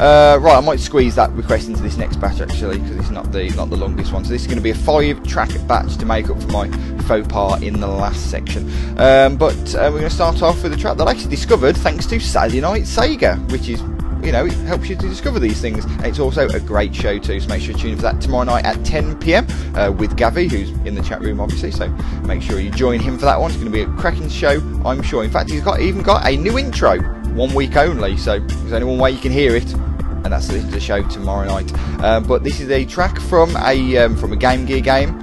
[0.00, 3.30] Uh, right, I might squeeze that request into this next batch actually, because it's not
[3.30, 4.24] the not the longest one.
[4.24, 6.68] So this is going to be a five-track batch to make up for my
[7.02, 8.68] faux pas in the last section.
[8.98, 11.76] Um, but uh, we're going to start off with a track that I actually discovered
[11.76, 13.80] thanks to Saturday Night Sega, which is
[14.28, 15.86] you know, it helps you to discover these things.
[16.04, 18.44] It's also a great show too, so make sure you tune in for that tomorrow
[18.44, 21.70] night at 10 pm uh, with Gavi, who's in the chat room obviously.
[21.70, 21.88] So
[22.26, 23.50] make sure you join him for that one.
[23.50, 25.24] It's going to be a cracking show, I'm sure.
[25.24, 27.00] In fact, he's got even got a new intro,
[27.32, 28.18] one week only.
[28.18, 29.72] So there's only one way you can hear it.
[29.72, 31.72] And that's the, the show tomorrow night.
[32.02, 35.18] Um, but this is a track from a um, from a Game Gear game,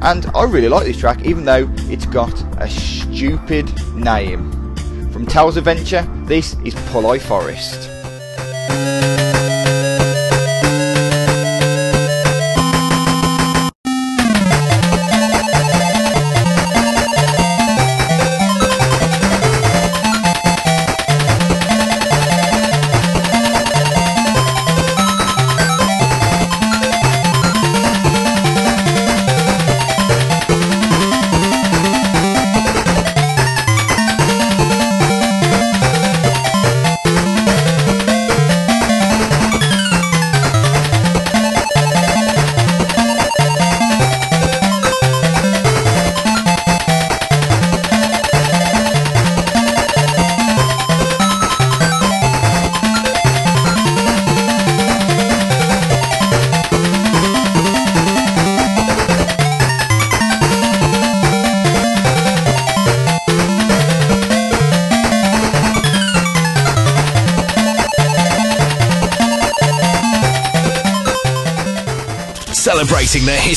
[0.00, 4.50] and I really like this track, even though it's got a stupid name.
[5.12, 7.95] From Tails Adventure, this is Poloy Forest.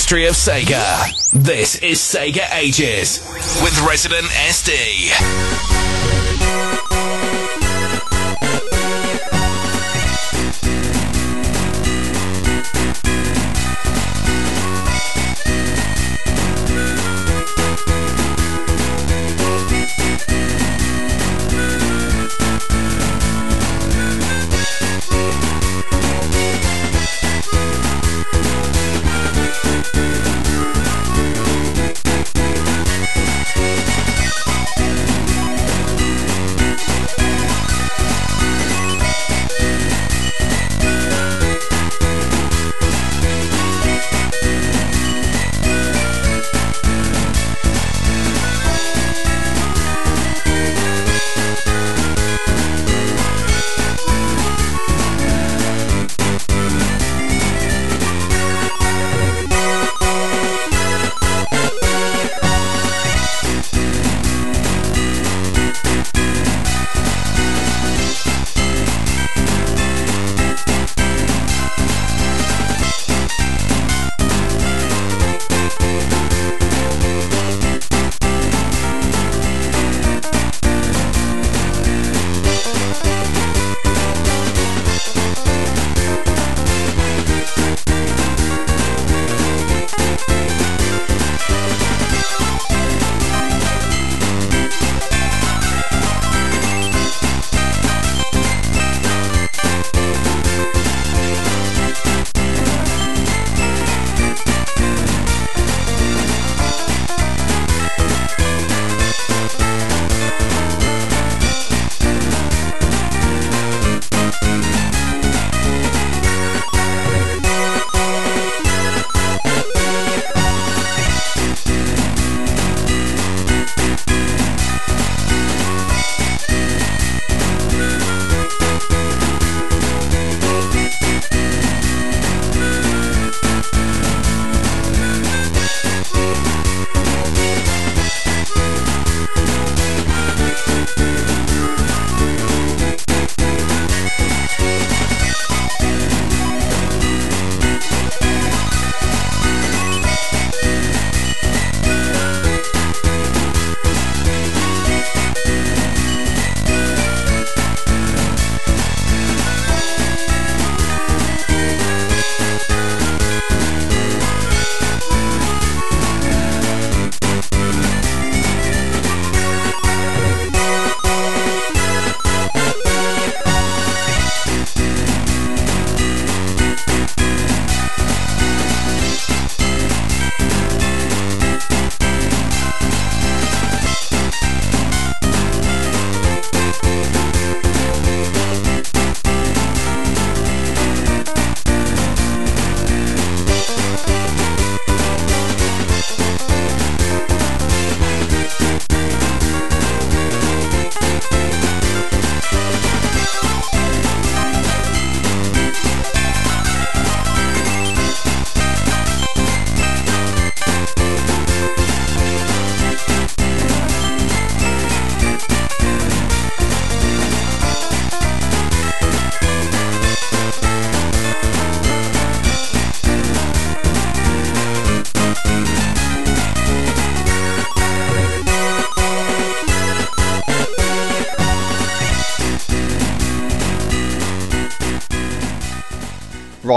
[0.10, 1.32] History of Sega.
[1.32, 3.20] This is Sega Ages
[3.62, 5.49] with Resident SD.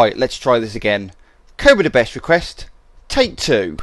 [0.03, 1.13] Right, let's try this again.
[1.59, 2.67] Cobra the best request.
[3.07, 3.77] Take two.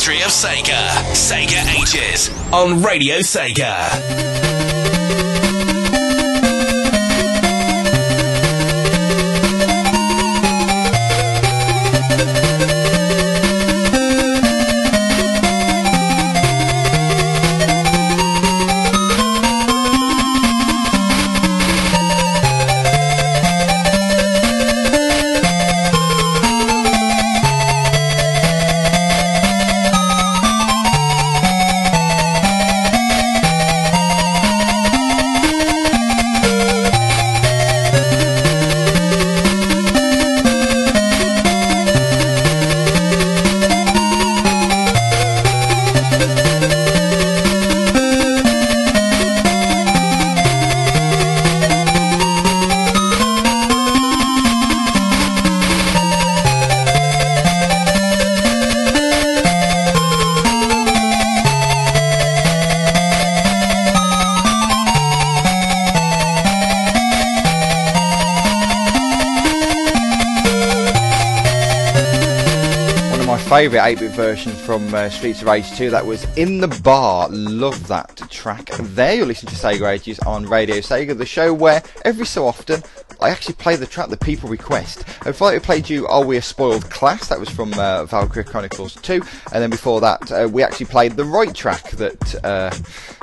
[0.00, 0.88] History of Sega.
[1.12, 4.59] Sega Ages on Radio Sega.
[73.60, 75.90] Favourite 8-bit version from uh, Streets of Rage 2.
[75.90, 77.28] That was In the Bar.
[77.28, 78.70] Love that track.
[78.80, 82.82] There you're listening to Sega Ages on Radio Sega, the show where every so often
[83.20, 85.04] I actually play the track that people request.
[85.24, 87.28] Before I played you Are We a Spoiled Class?
[87.28, 89.20] That was from uh, Valkyria Chronicles 2.
[89.52, 92.70] And then before that, uh, we actually played the right track that uh,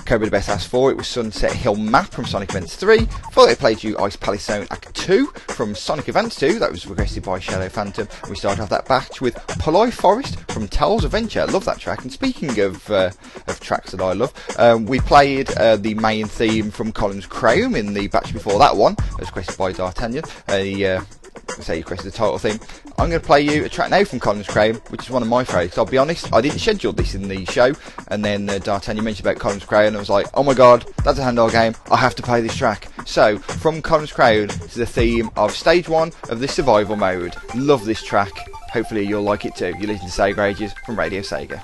[0.05, 0.91] Cobra the Best asked for.
[0.91, 3.05] It was Sunset Hill Map from Sonic Advance 3.
[3.05, 6.59] Before I played you Ice Palace Zone Act 2 from Sonic Advance 2.
[6.59, 8.07] That was requested by Shadow Phantom.
[8.29, 9.35] We started off that batch with
[9.67, 11.45] Poloy Forest from Tails Adventure.
[11.47, 12.01] Love that track.
[12.03, 13.11] And speaking of, uh,
[13.47, 17.75] of tracks that I love, um, we played uh, the main theme from Columns Crown
[17.75, 18.95] in the batch before that one.
[19.19, 20.23] as requested by D'Artagnan.
[20.47, 21.03] Uh,
[21.59, 22.61] say you requested the title theme.
[22.97, 25.27] I'm going to play you a track now from Columns Crown, which is one of
[25.27, 25.77] my favourites.
[25.77, 27.73] I'll be honest, I didn't schedule this in the show,
[28.07, 30.85] and then uh, D'Artagnan mentioned about Columns Crown, and I was like, oh my god,
[31.03, 32.87] that's a handheld game, I have to play this track.
[33.05, 37.35] So, from Columns Crown to the theme of Stage 1 of the Survival Mode.
[37.53, 38.47] Love this track.
[38.71, 39.73] Hopefully you'll like it too.
[39.79, 41.61] You listen to Sega Ages from Radio Sega.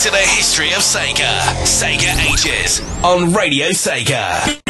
[0.00, 1.38] To the history of Sega.
[1.62, 4.61] Sega Ages on Radio Sega.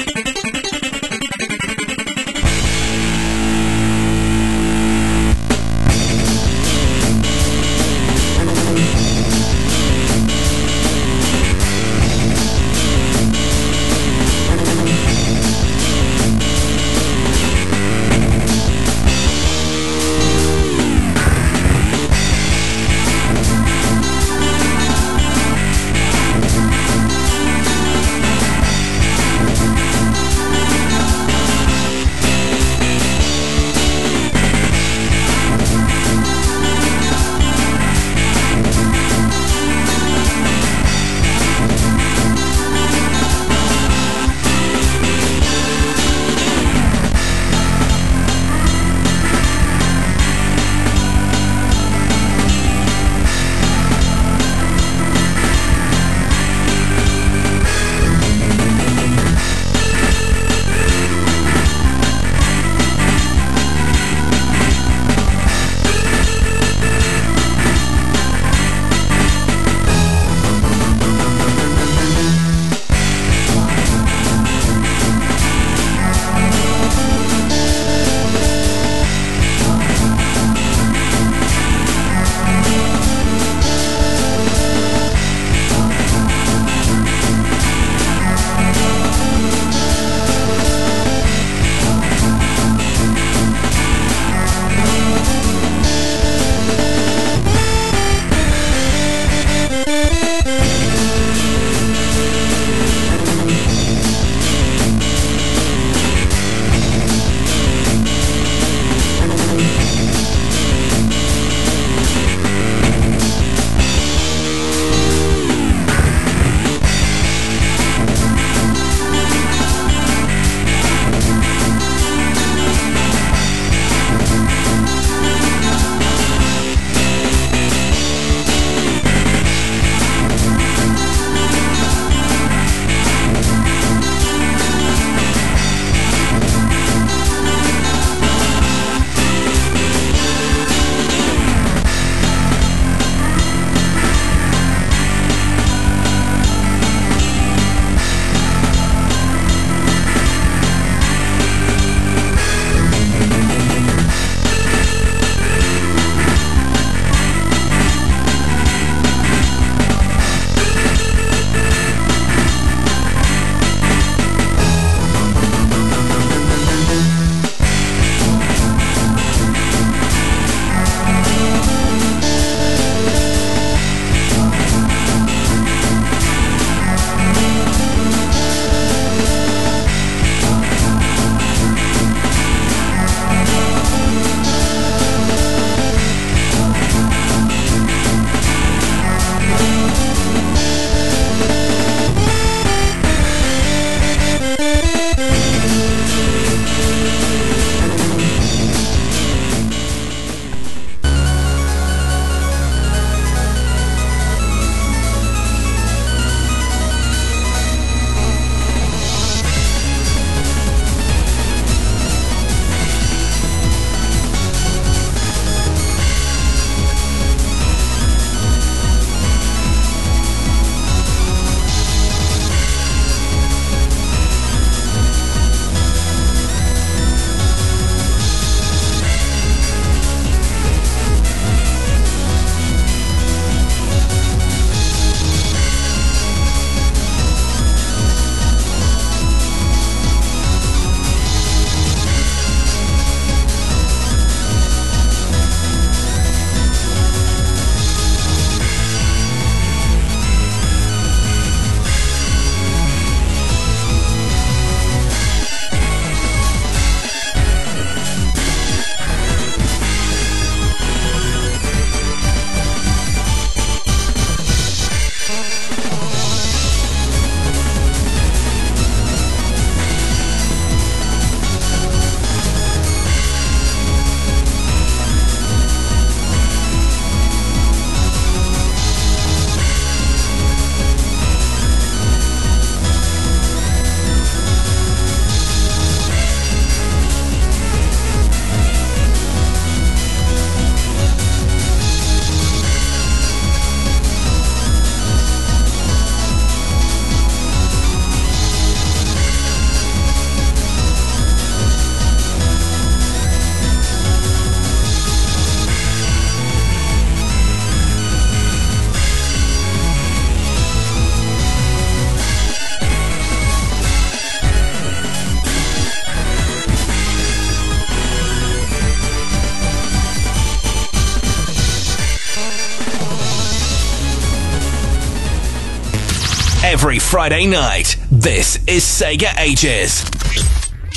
[327.12, 327.98] Friday night.
[328.10, 330.02] This is Sega Ages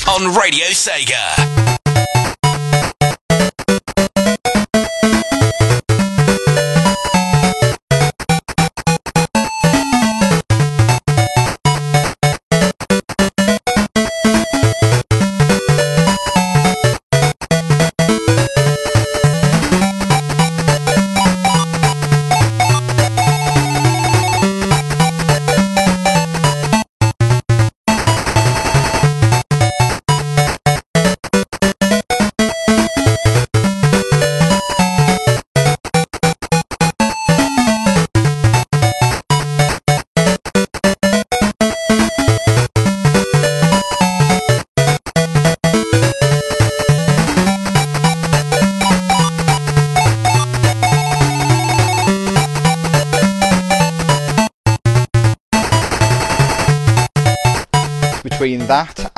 [0.07, 1.64] on Radio Sega.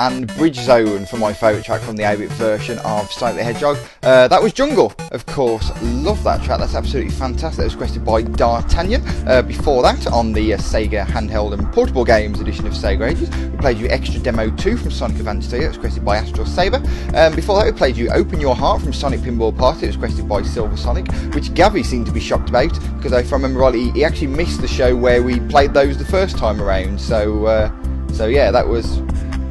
[0.07, 3.77] And Bridge Zone for my favourite track from the 8-bit version of Sonic the Hedgehog.
[4.03, 5.69] Uh, that was Jungle, of course.
[5.81, 6.59] Love that track.
[6.59, 7.57] That's absolutely fantastic.
[7.57, 9.01] That was requested by D'Artagnan.
[9.27, 13.29] Uh, before that, on the uh, Sega Handheld and Portable Games edition of Sega Ages,
[13.29, 15.59] we played you Extra Demo 2 from Sonic Advance 2.
[15.59, 16.81] That was requested by Astral Saber.
[17.13, 19.83] Um, before that, we played you Open Your Heart from Sonic Pinball Party.
[19.83, 23.33] It was requested by Silver Sonic, which Gavi seemed to be shocked about because if
[23.33, 26.37] I remember rightly, he, he actually missed the show where we played those the first
[26.37, 27.01] time around.
[27.01, 27.71] So, uh,
[28.13, 29.01] so yeah, that was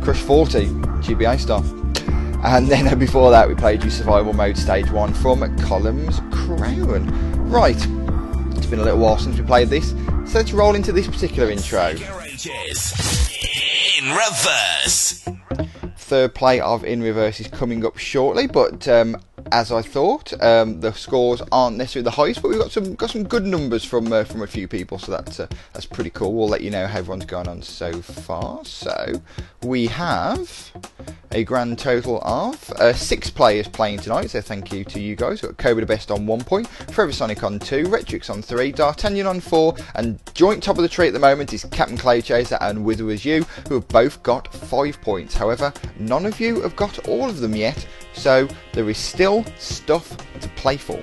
[0.07, 0.67] Crush 40
[1.03, 1.69] GBA stuff.
[2.45, 7.51] And then before that, we played you Survival Mode Stage 1 from Columns Crown.
[7.51, 7.75] Right,
[8.57, 11.51] it's been a little while since we played this, so let's roll into this particular
[11.51, 11.89] intro.
[13.99, 15.29] In reverse.
[15.97, 19.17] Third play of In Reverse is coming up shortly, but um,
[19.53, 23.11] as I thought, um, the scores aren't necessarily the highest, but we've got some got
[23.11, 26.35] some good numbers from uh, from a few people, so that's uh, that's pretty cool.
[26.35, 28.65] We'll let you know how everyone's going on so far.
[28.65, 29.23] So
[29.63, 30.73] we have
[31.37, 34.31] a grand total of uh, six players playing tonight.
[34.31, 35.43] So thank you to you guys.
[35.43, 38.73] We've got Cobra the Best on one point, Forever Sonic on two, Retrix on three,
[38.73, 42.25] D'Artagnan on four, and joint top of the tree at the moment is Captain Cloud
[42.25, 45.35] Chaser and Wither as You, who have both got five points.
[45.35, 50.17] However, none of you have got all of them yet, so there is still stuff
[50.41, 51.03] to play for.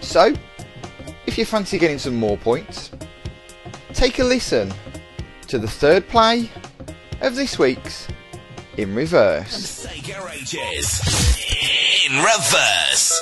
[0.00, 0.32] So,
[1.26, 2.92] if you fancy getting some more points,
[3.92, 4.72] take a listen
[5.48, 6.48] to the third play
[7.22, 8.06] of this week's
[8.80, 9.86] In Reverse.
[12.08, 13.20] In reverse.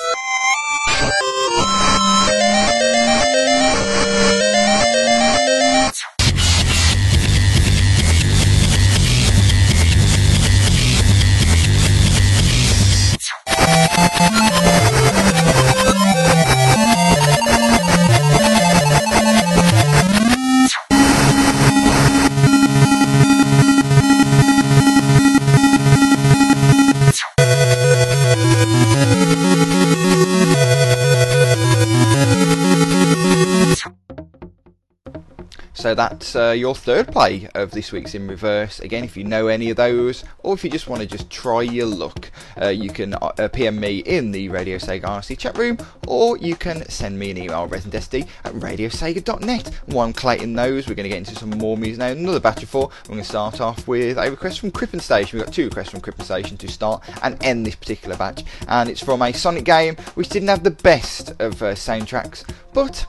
[35.78, 38.80] So that's uh, your third play of this week's In Reverse.
[38.80, 41.62] Again, if you know any of those, or if you just want to just try
[41.62, 45.78] your luck, uh, you can uh, PM me in the Radio Sega IRC chat room,
[46.08, 49.68] or you can send me an email, residentsd at radiosega.net.
[49.86, 52.08] While I'm collating those, we're going to get into some more music now.
[52.08, 52.90] Another batch of four.
[53.04, 55.38] I'm going to start off with a request from Crippen Station.
[55.38, 58.90] We've got two requests from Crippen Station to start and end this particular batch, and
[58.90, 62.42] it's from a Sonic game which didn't have the best of uh, soundtracks,
[62.74, 63.06] but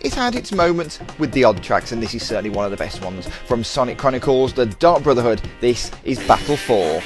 [0.00, 2.76] it had its moments with the odd tracks, and this is certainly one of the
[2.76, 3.26] best ones.
[3.46, 7.02] From Sonic Chronicles, The Dark Brotherhood, this is Battle 4.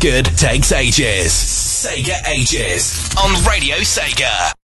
[0.00, 1.30] Good takes ages.
[1.32, 4.59] Sega Ages on Radio Sega.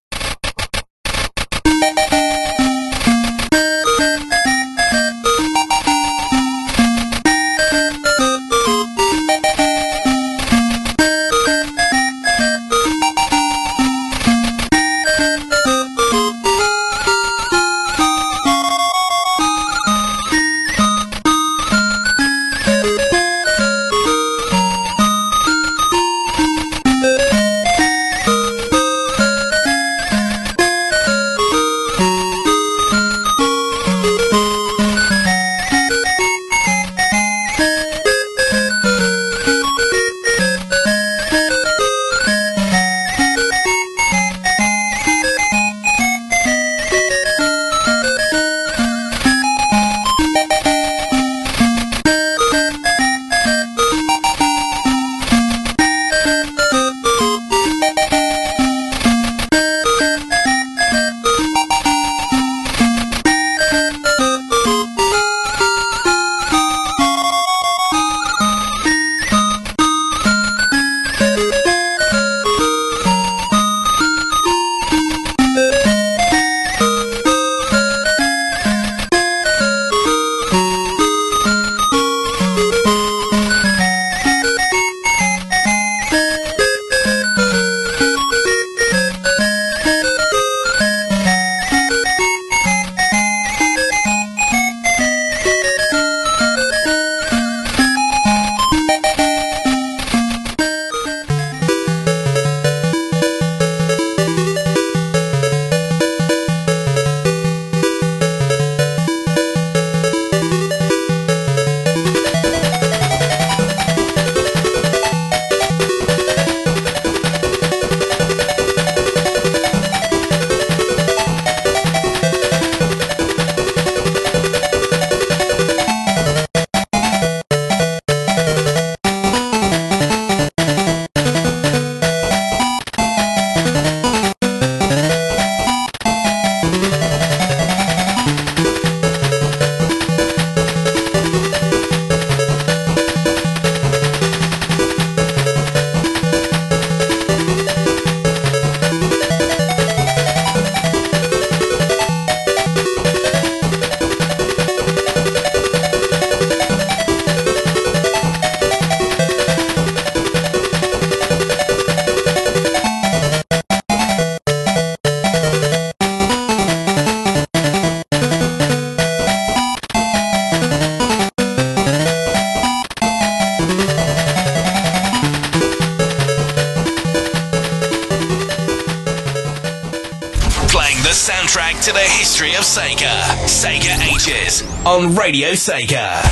[185.26, 186.25] Radio Sega.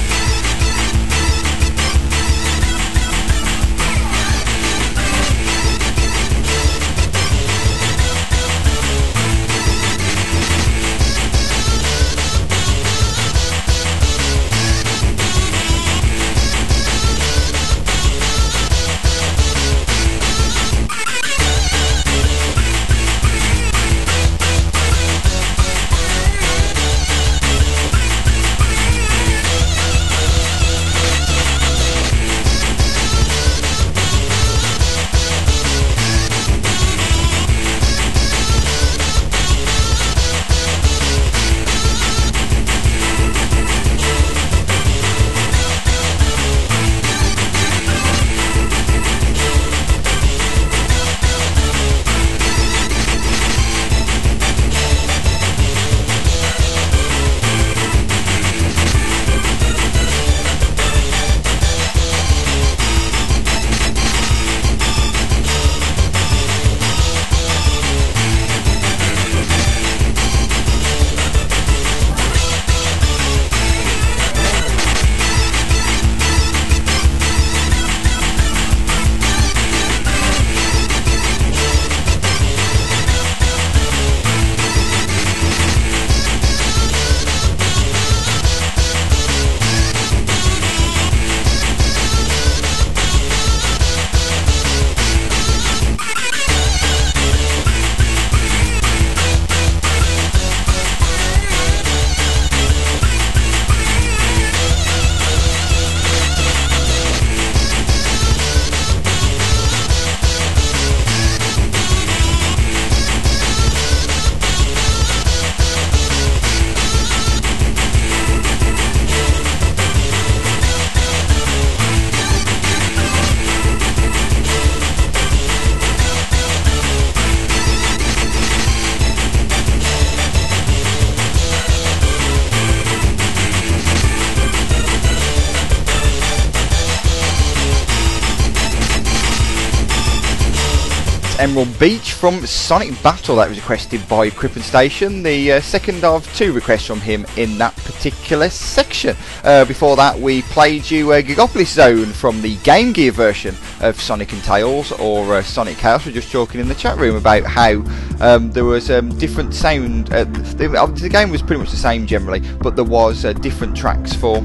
[142.24, 146.86] From Sonic Battle that was requested by Crippen Station, the uh, second of two requests
[146.86, 149.14] from him in that particular section.
[149.42, 154.00] Uh, before that we played you uh, Gigalopolis Zone from the Game Gear version of
[154.00, 156.06] Sonic and Tails or uh, Sonic Chaos.
[156.06, 157.84] We are just talking in the chat room about how
[158.20, 160.10] um, there was um, different sound.
[160.10, 163.76] Uh, the, the, game was pretty much the same generally, but there was uh, different
[163.76, 164.40] tracks for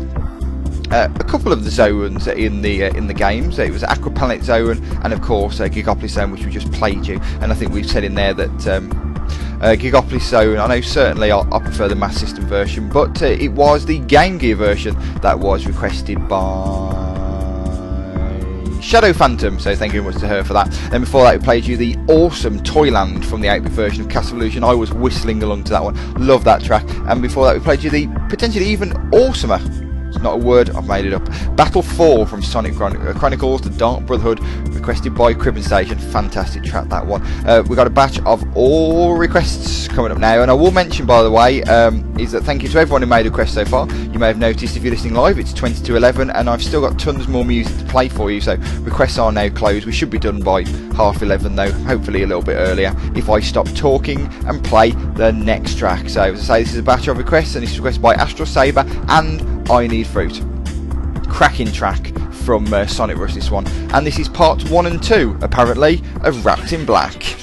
[0.91, 3.60] uh, a couple of the zones in the uh, in the games.
[3.60, 7.20] It was Aquaplanet Zone and of course uh, Gigalopolis Zone, which we just played you.
[7.41, 8.68] And I think we've said in there that.
[8.68, 9.06] Um,
[9.61, 13.26] uh, Gigalopolis Zone, I know certainly I, I prefer the Master System version, but uh,
[13.26, 17.10] it was the Game Gear version that was requested by
[18.82, 20.74] Shadow Phantom, so thank you very much to her for that.
[20.94, 24.38] And before that, we played you the awesome Toyland from the 8-bit version of Castle
[24.38, 24.64] Illusion.
[24.64, 25.95] I was whistling along to that one,
[26.26, 26.86] love that track.
[27.07, 29.60] And before that, we played you the potentially even awesomer
[30.10, 31.23] it's not a word, I've made it up.
[31.56, 34.40] Battle 4 from Sonic Chron- uh, Chronicles, The Dark Brotherhood,
[34.73, 35.99] requested by Crippen Station.
[35.99, 37.22] Fantastic track, that one.
[37.48, 41.06] Uh, we've got a batch of all requests coming up now, and I will mention,
[41.06, 43.65] by the way, um, is that thank you to everyone who made a request so
[43.65, 43.88] far.
[44.11, 46.81] You may have noticed if you're listening live, it's 20 to 11, and I've still
[46.81, 49.86] got tons more music to play for you, so requests are now closed.
[49.86, 50.64] We should be done by
[50.95, 55.31] half 11, though, hopefully a little bit earlier, if I stop talking and play the
[55.31, 56.10] next track.
[56.10, 58.45] So, as I say, this is a batch of requests, and it's requested by Astro
[58.45, 60.41] Saber and I Need Fruit.
[61.30, 63.68] Cracking track from uh, Sonic Rush, this one.
[63.94, 67.39] And this is part one and two, apparently, of Wrapped in Black.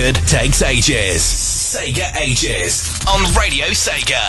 [0.00, 1.22] Good takes ages.
[1.22, 4.20] Sega Ages on Radio Sega.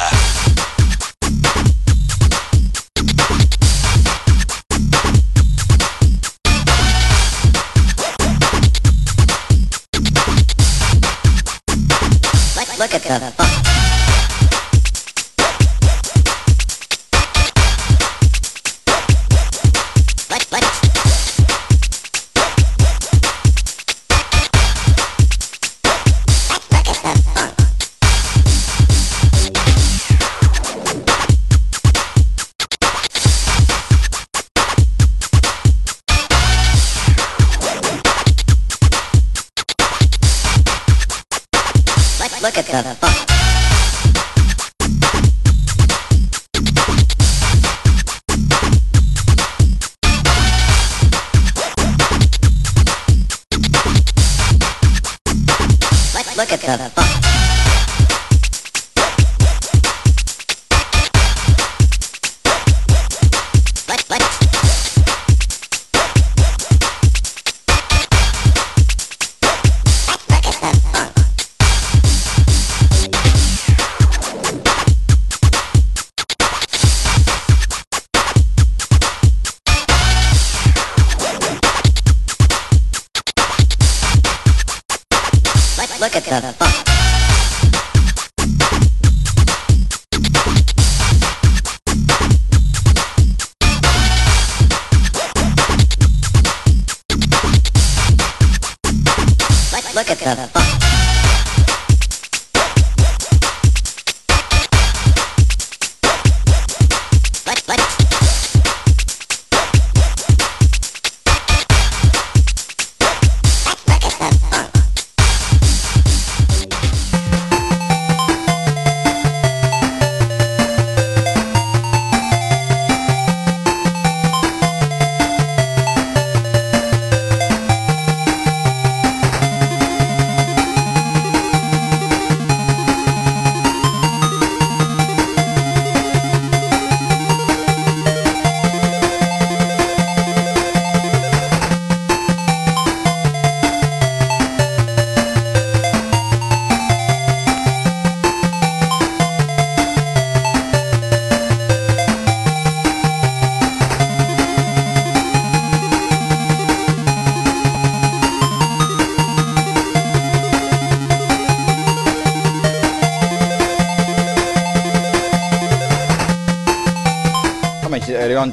[12.79, 13.36] Look at the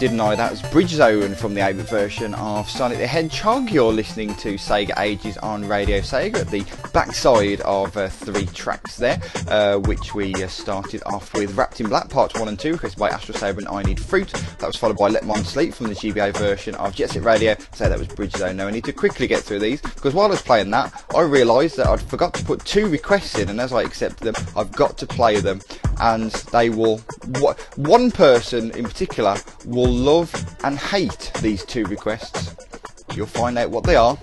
[0.04, 0.34] didn't I?
[0.34, 3.70] That was Bridge Zone from the 8-bit version of Sonic the Hedgehog.
[3.70, 6.62] You're listening to Sega Ages on Radio Sega at the
[6.92, 9.18] backside of uh, three tracks there,
[9.48, 12.98] uh, which we uh, started off with Wrapped in Black Parts 1 and 2, requested
[12.98, 14.30] by Astro Saber and I Need Fruit.
[14.58, 17.56] That was followed by Let Mom Sleep from the GBA version of Jet Set Radio.
[17.72, 18.58] So that was Bridge Zone.
[18.58, 21.22] Now I need to quickly get through these because while I was playing that, I
[21.22, 24.72] realised that I'd forgot to put two requests in, and as I accepted them, I've
[24.72, 25.62] got to play them,
[25.98, 27.00] and they will.
[27.40, 29.36] Wha- one person in particular
[29.66, 30.32] will love
[30.64, 32.54] and hate these two requests.
[33.14, 34.18] You'll find out what they are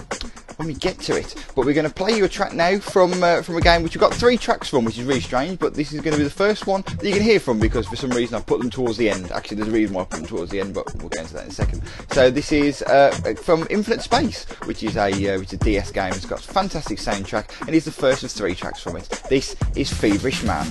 [0.61, 1.34] when we get to it.
[1.55, 3.95] But we're going to play you a track now from uh, from a game which
[3.95, 5.59] we've got three tracks from, which is really strange.
[5.59, 7.88] But this is going to be the first one that you can hear from because
[7.88, 9.31] for some reason I put them towards the end.
[9.31, 11.34] Actually, there's a reason why I put them towards the end, but we'll get into
[11.34, 11.81] that in a second.
[12.11, 13.11] So this is uh,
[13.41, 16.13] from Infinite Space, which is a uh, which is a DS game.
[16.13, 19.09] It's got a fantastic soundtrack, and it's the first of three tracks from it.
[19.30, 20.68] This is Feverish Man.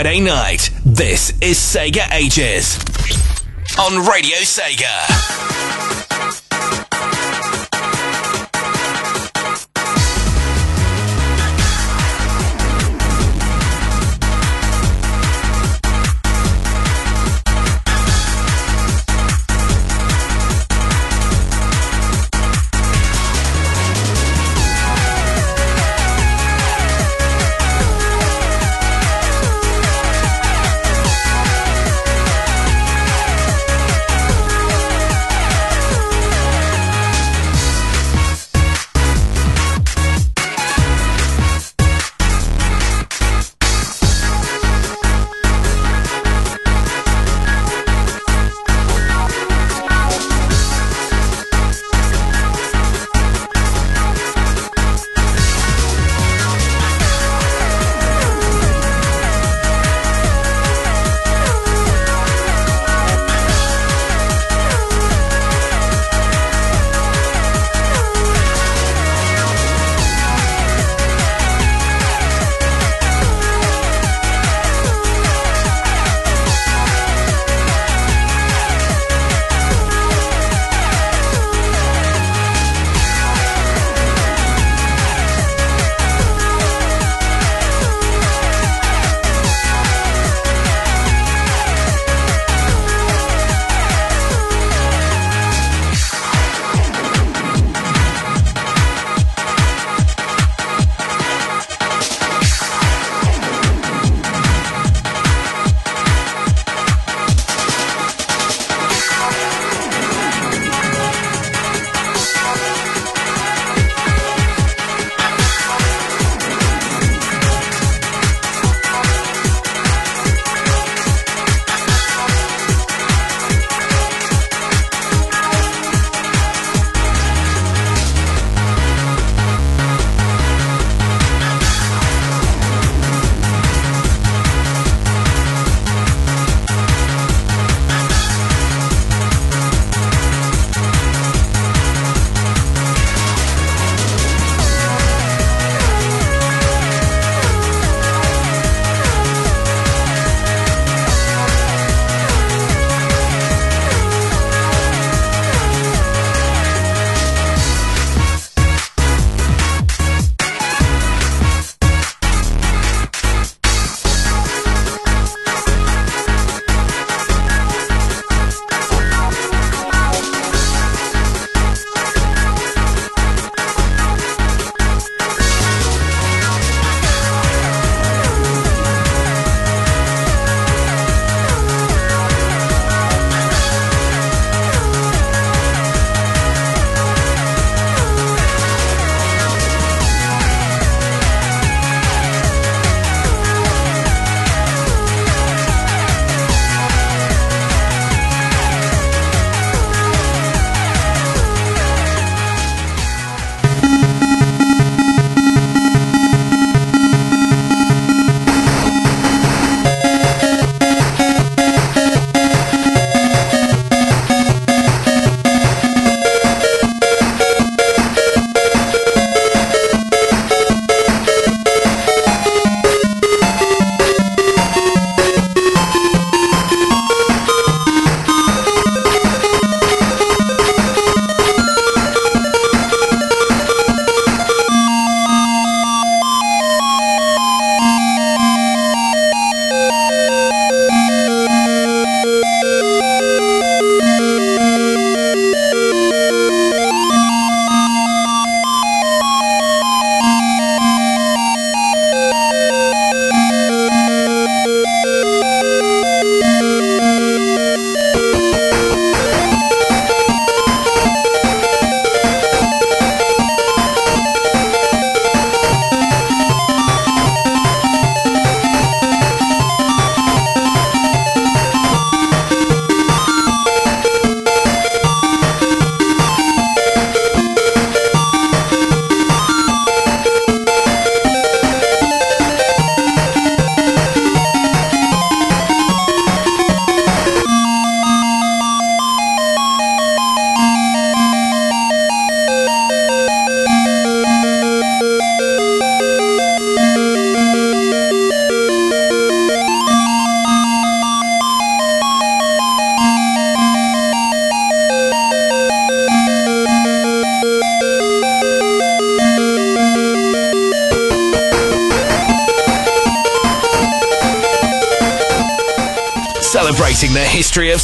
[0.00, 0.70] Friday night.
[0.82, 2.78] This is Sega Ages
[3.78, 5.59] on Radio Sega.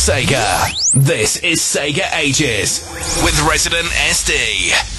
[0.06, 0.92] Sega.
[0.92, 2.80] This is Sega Ages
[3.24, 4.95] with Resident SD.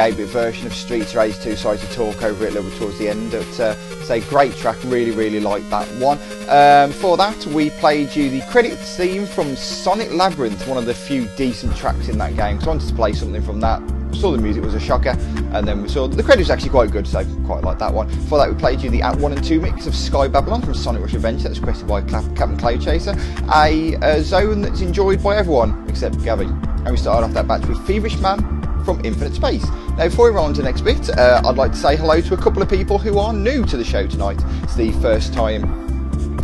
[0.00, 1.56] 8-bit version of Streets Rage 2.
[1.56, 4.54] Sorry to talk over it a little towards the end, but uh, it's a great
[4.56, 4.76] track.
[4.84, 6.18] Really, really like that one.
[6.48, 10.94] Um, for that, we played you the credits theme from Sonic Labyrinth, one of the
[10.94, 12.58] few decent tracks in that game.
[12.60, 13.82] So I wanted to play something from that.
[14.14, 15.16] Saw the music was a shocker,
[15.52, 18.08] and then we saw the credits actually quite good, so quite like that one.
[18.26, 20.74] For that, we played you the At 1 and 2 mix of Sky Babylon from
[20.74, 21.44] Sonic Rush Adventure.
[21.44, 23.14] That's requested by Cla- Captain Cloud Chaser,
[23.54, 26.48] a, a zone that's enjoyed by everyone except Gavi.
[26.80, 29.66] And we started off that batch with Feverish Man from Infinite Space.
[30.00, 32.22] Now, before we roll on to the next bit, uh, I'd like to say hello
[32.22, 34.42] to a couple of people who are new to the show tonight.
[34.62, 35.62] It's the first time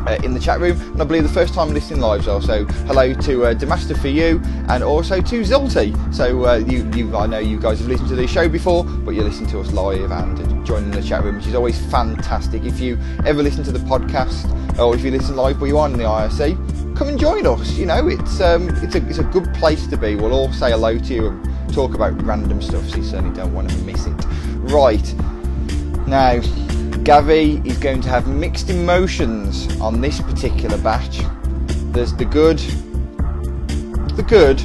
[0.06, 2.42] uh, in the chat room, and I believe the first time listening live as well.
[2.42, 6.14] So, hello to uh, Demaster for you, and also to Zilty.
[6.14, 9.12] So, uh, you, you, I know you guys have listened to the show before, but
[9.12, 12.62] you're listening to us live and joining the chat room, which is always fantastic.
[12.64, 15.88] If you ever listen to the podcast, or if you listen live where you are
[15.88, 17.72] in the IRC, come and join us.
[17.72, 20.14] You know, it's um, it's a it's a good place to be.
[20.14, 21.45] We'll all say hello to you and
[21.76, 24.14] talk about random stuff, so you certainly don't want to miss it.
[24.72, 25.14] Right
[26.06, 26.38] now,
[27.04, 31.20] Gavi is going to have mixed emotions on this particular batch.
[31.92, 32.56] There's the good,
[34.16, 34.58] the good,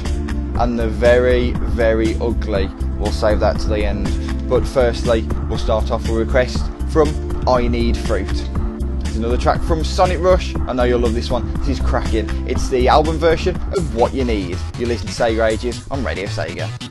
[0.58, 2.68] and the very very ugly.
[2.96, 4.08] We'll save that to the end.
[4.48, 7.10] But firstly, we'll start off with a request from
[7.46, 8.30] I Need Fruit.
[9.00, 10.56] It's another track from Sonic Rush.
[10.56, 11.52] I know you'll love this one.
[11.58, 12.26] This is cracking.
[12.48, 14.56] It's the album version of What You Need.
[14.78, 16.81] You listen to Sega Ages on Radio Sega.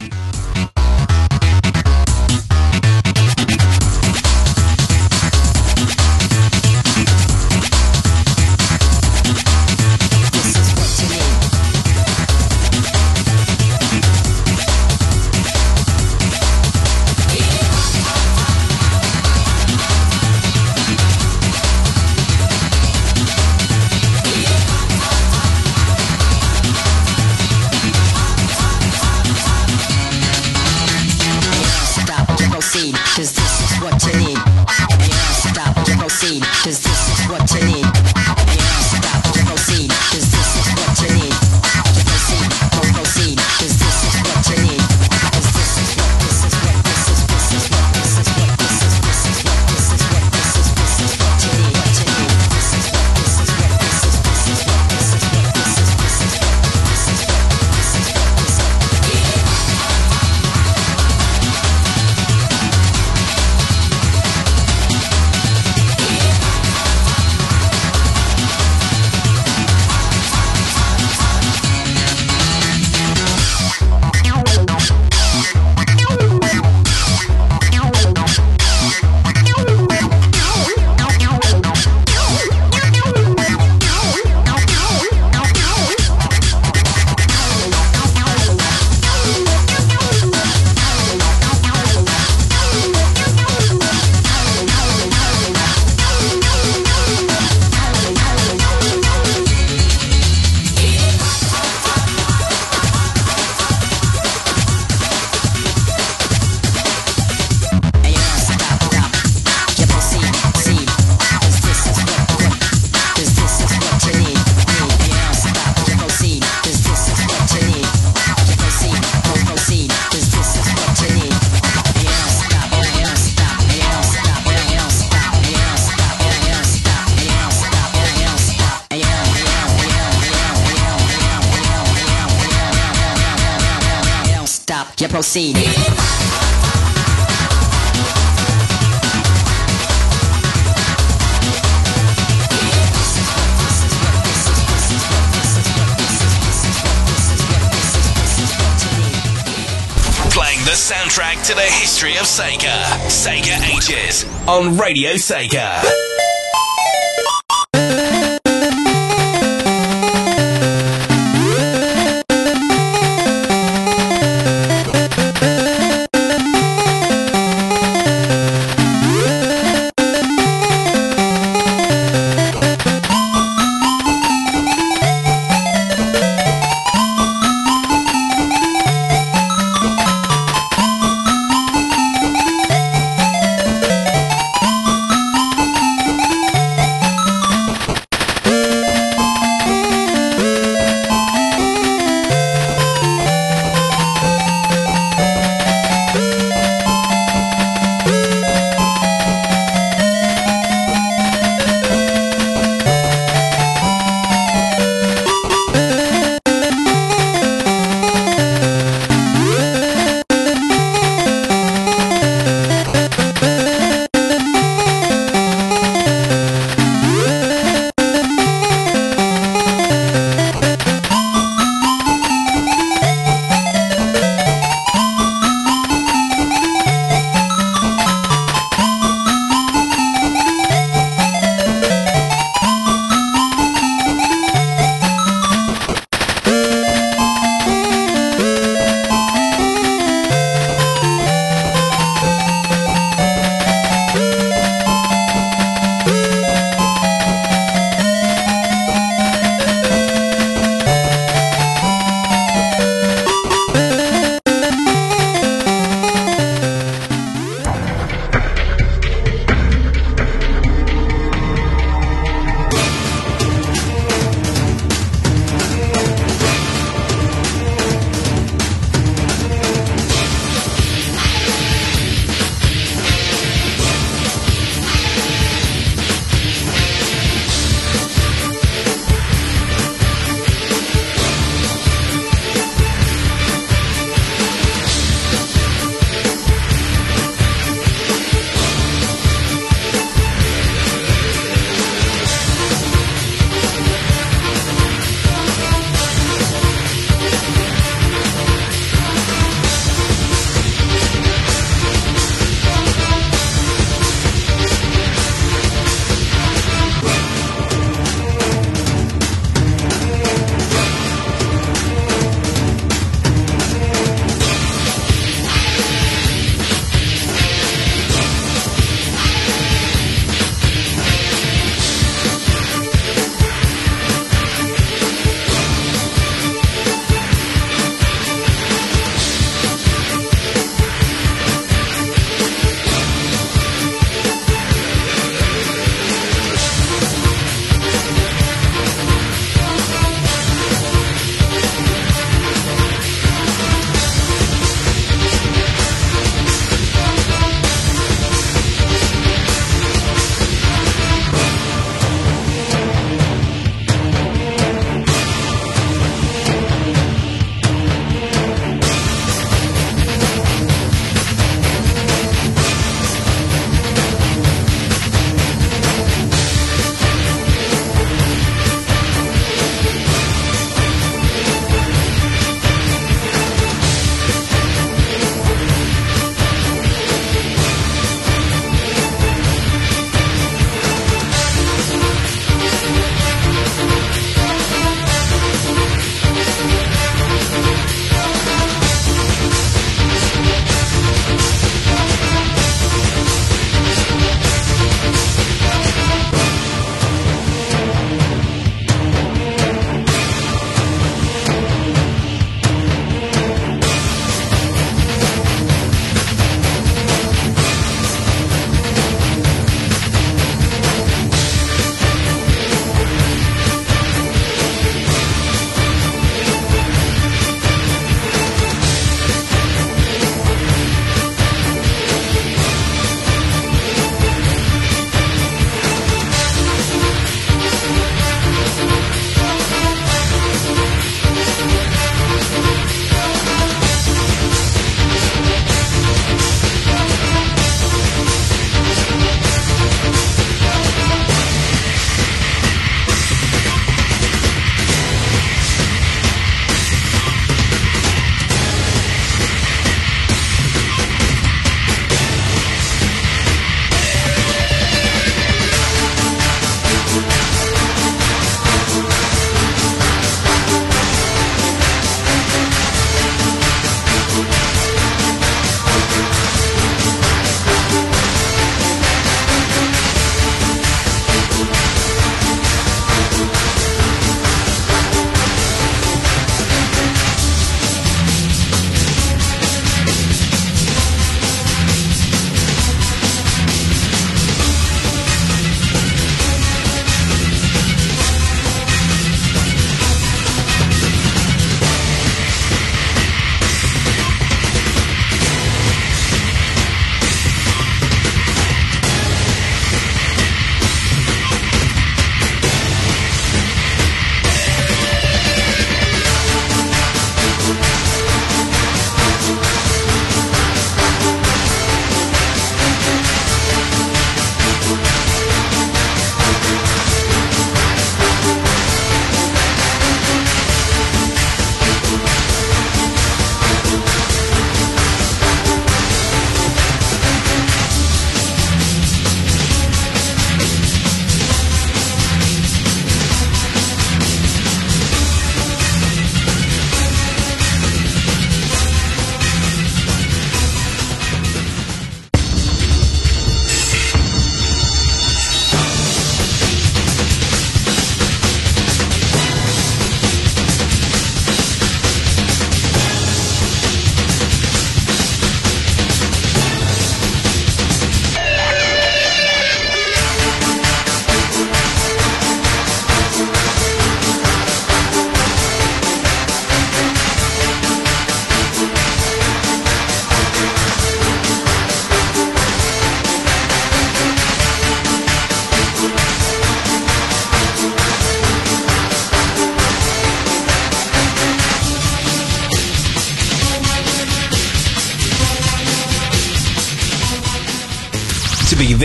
[154.61, 156.10] On Radio Sega.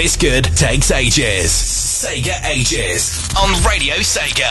[0.06, 1.50] This Good takes ages.
[1.50, 4.45] Sega Ages on Radio Sega.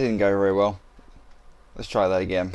[0.00, 0.80] didn't go very well.
[1.76, 2.52] Let's try that again.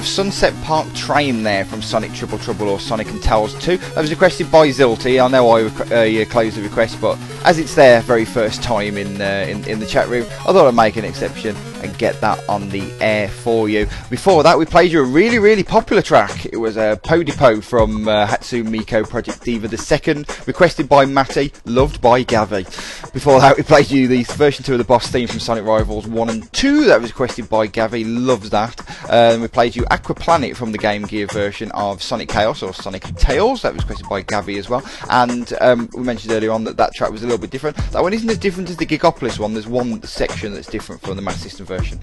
[0.00, 3.76] of Sunset Park Train there from Sonic Triple Trouble or Sonic and Tails 2.
[3.76, 5.22] That was requested by Zilty.
[5.22, 9.20] I know I uh, closed the request, but as it's their very first time in,
[9.20, 12.46] uh, in, in the chat room, I thought I'd make an exception and get that
[12.48, 13.86] on the air for you.
[14.08, 16.46] Before that, we played you a really, really popular track.
[16.46, 21.04] It was a uh, PoPiPo from uh, Hatsune Miku Project Diva the second, requested by
[21.04, 22.64] Matty, loved by Gavi.
[23.12, 26.06] Before that, we played you the version two of the boss theme from Sonic Rivals
[26.06, 26.84] 1 and 2.
[26.84, 28.79] That was requested by Gavi, loves that.
[29.10, 32.72] Uh, we played you Aqua Planet from the Game Gear version of Sonic Chaos or
[32.72, 33.62] Sonic Tails.
[33.62, 34.88] That was requested by Gavi as well.
[35.10, 37.76] And um, we mentioned earlier on that that track was a little bit different.
[37.90, 39.52] That one isn't as different as the Gigalopolis one.
[39.52, 41.98] There's one section that's different from the Master System version.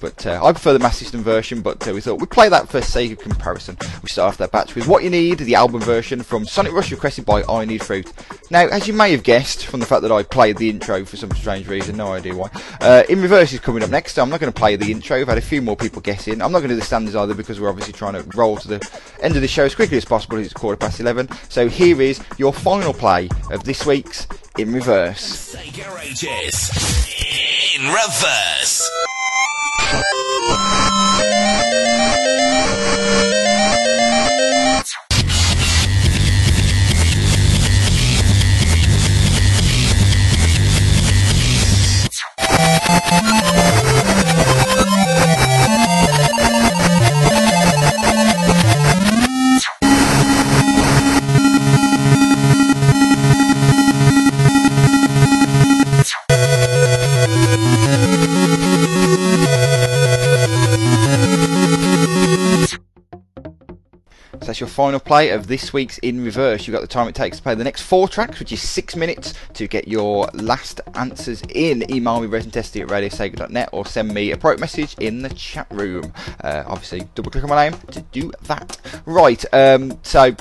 [0.00, 2.68] But uh, I prefer the Master System version, but uh, we thought we'd play that
[2.68, 3.76] for sake of comparison.
[4.02, 6.90] We start off that batch with What You Need, the album version from Sonic Rush
[6.90, 8.12] requested by I Need Fruit.
[8.50, 11.16] Now, as you may have guessed from the fact that I played the intro for
[11.16, 12.50] some strange reason, no idea why,
[12.80, 14.18] uh, In Reverse is coming up next.
[14.18, 15.18] I'm not going to play the intro.
[15.18, 16.42] We've had a few more people guessing.
[16.42, 18.66] I'm not going to do the standards either because we're obviously trying to roll to
[18.66, 20.36] the end of the show as quickly as possible.
[20.38, 21.28] It's quarter past 11.
[21.48, 24.26] So here is your final play of this week's
[24.58, 25.54] In Reverse.
[27.76, 28.90] In reverse.
[34.38, 34.92] That's
[64.62, 66.68] your final play of this week's In Reverse.
[66.68, 68.94] You've got the time it takes to play the next four tracks, which is six
[68.94, 71.90] minutes to get your last answers in.
[71.92, 76.12] Email me resentesty at radiosega.net or send me a private message in the chat room.
[76.44, 78.78] Uh, obviously, double click on my name to do that.
[79.04, 80.36] Right, um, so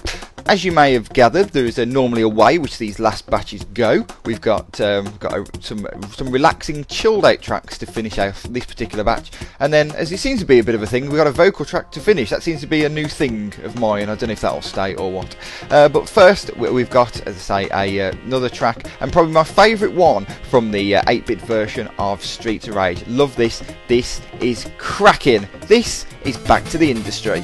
[0.47, 3.63] as you may have gathered, there is a, normally a way which these last batches
[3.73, 4.05] go.
[4.25, 8.65] We've got um, got a, some some relaxing, chilled out tracks to finish off this
[8.65, 11.17] particular batch, and then, as it seems to be a bit of a thing, we've
[11.17, 12.29] got a vocal track to finish.
[12.29, 14.03] That seems to be a new thing of mine.
[14.09, 15.35] I don't know if that'll stay or what.
[15.69, 19.33] Uh, but first, we- we've got, as I say, a, uh, another track, and probably
[19.33, 23.05] my favourite one from the uh, 8-bit version of Streets of Rage.
[23.07, 23.63] Love this.
[23.87, 25.47] This is cracking.
[25.61, 27.43] This is back to the industry.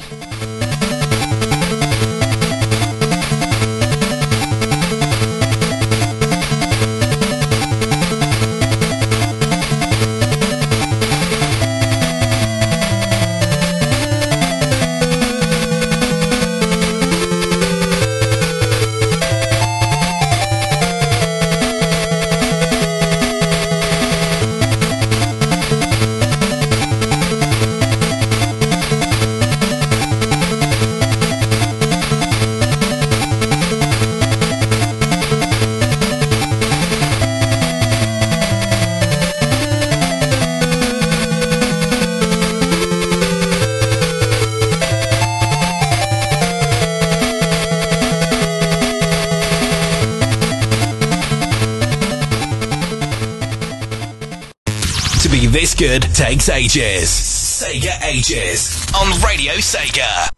[56.18, 57.10] Takes ages.
[57.12, 60.37] Sega Ages on Radio Sega.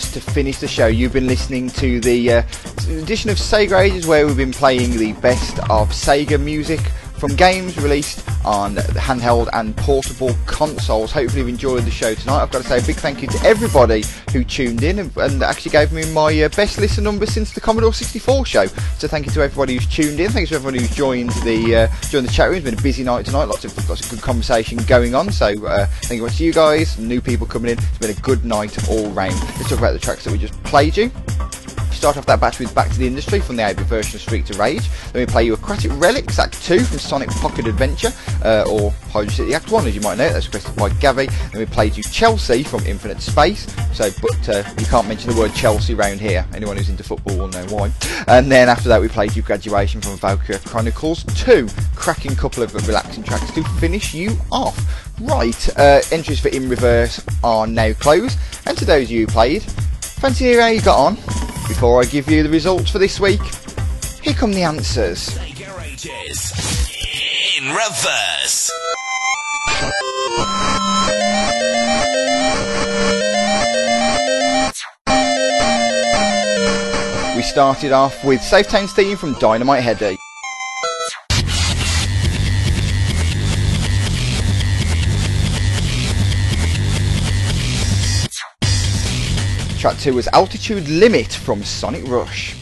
[0.00, 0.86] Epicness to finish the show.
[0.86, 2.42] You've been listening to the uh,
[2.88, 6.80] edition of Sega Ages where we've been playing the best of Sega music
[7.18, 11.12] from games released on handheld and portable consoles.
[11.12, 12.42] Hopefully, you've enjoyed the show tonight.
[12.42, 15.42] I've got to say a big thank you to everybody who tuned in and, and
[15.42, 18.66] actually gave me my uh, best listen number since the Commodore 64 show.
[18.66, 20.30] So, thank you to everybody who's tuned in.
[20.30, 22.56] Thanks to everybody who's joined the uh, joined the chat room.
[22.56, 23.44] It's been a busy night tonight.
[23.44, 25.30] Lots of lots of good conversation going on.
[25.30, 27.78] So, uh, thank you much to you guys, new people coming in.
[27.78, 29.34] It's been a good night all round.
[29.40, 31.10] Let's talk about the tracks that we just played you
[32.00, 34.48] start off that batch with Back to the Industry from the 8 version of Streets
[34.48, 34.88] of Rage.
[35.12, 38.10] Then we play you Aquatic Relics Act 2 from Sonic Pocket Adventure,
[38.42, 41.26] uh, or Hydro City Act 1 as you might know, that's requested by Gavi.
[41.50, 45.38] Then we played you Chelsea from Infinite Space, so but uh, you can't mention the
[45.38, 47.92] word Chelsea around here, anyone who's into football will know why.
[48.26, 52.74] And then after that we played you Graduation from Valkyria Chronicles 2, cracking couple of
[52.86, 54.78] relaxing tracks to finish you off.
[55.20, 59.32] Right, uh, entries for In Reverse are now closed, and to those of you who
[59.32, 61.14] played, fancy hearing how you got on?
[61.68, 63.42] Before I give you the results for this week,
[64.22, 65.36] here come the answers.
[67.58, 68.29] In reverse.
[77.50, 80.16] Started off with Safe Town's theme from Dynamite Headdy.
[89.80, 92.59] Track 2 was Altitude Limit from Sonic Rush.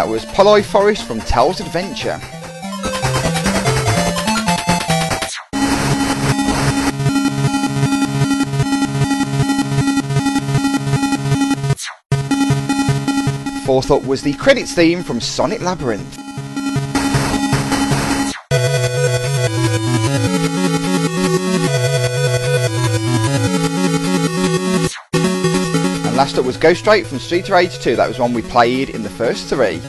[0.00, 2.18] That was Poloy Forest from Tails Adventure.
[13.66, 16.19] Fourth up was the credits theme from Sonic Labyrinth.
[26.38, 27.96] Up was Go Straight from Street Rage 2.
[27.96, 29.80] That was one we played in the first three.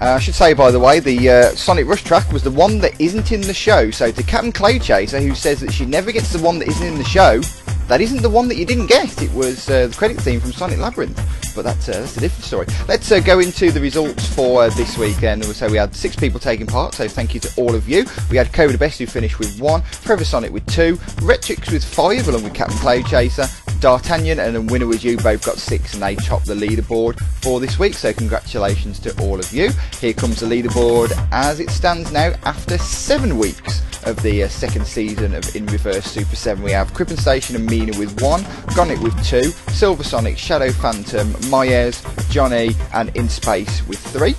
[0.00, 2.78] Uh, I should say, by the way, the uh, Sonic Rush track was the one
[2.78, 3.90] that isn't in the show.
[3.90, 6.86] So to Captain Cloud Chaser, who says that she never gets the one that isn't
[6.86, 7.40] in the show,
[7.88, 9.22] that isn't the one that you didn't get.
[9.22, 11.18] It was uh, the credit theme from Sonic Labyrinth.
[11.54, 12.66] But that's, uh, that's a different story.
[12.88, 15.44] Let's uh, go into the results for uh, this weekend.
[15.44, 18.04] So we had six people taking part, so thank you to all of you.
[18.30, 22.28] We had Cobra Best who finished with one, Forever Sonic with two, Retrix with five
[22.28, 23.46] along with Captain Cloud Chaser,
[23.80, 27.60] D'Artagnan and then winner was you both got six and they topped the leaderboard for
[27.60, 32.12] this week so congratulations to all of you here comes the leaderboard as it stands
[32.12, 36.72] now after seven weeks of the uh, second season of In Reverse Super 7 we
[36.72, 38.44] have Crippen Station and Mina with one
[38.74, 44.34] Gonic with two Silver Sonic Shadow Phantom Myers Johnny and In Space with three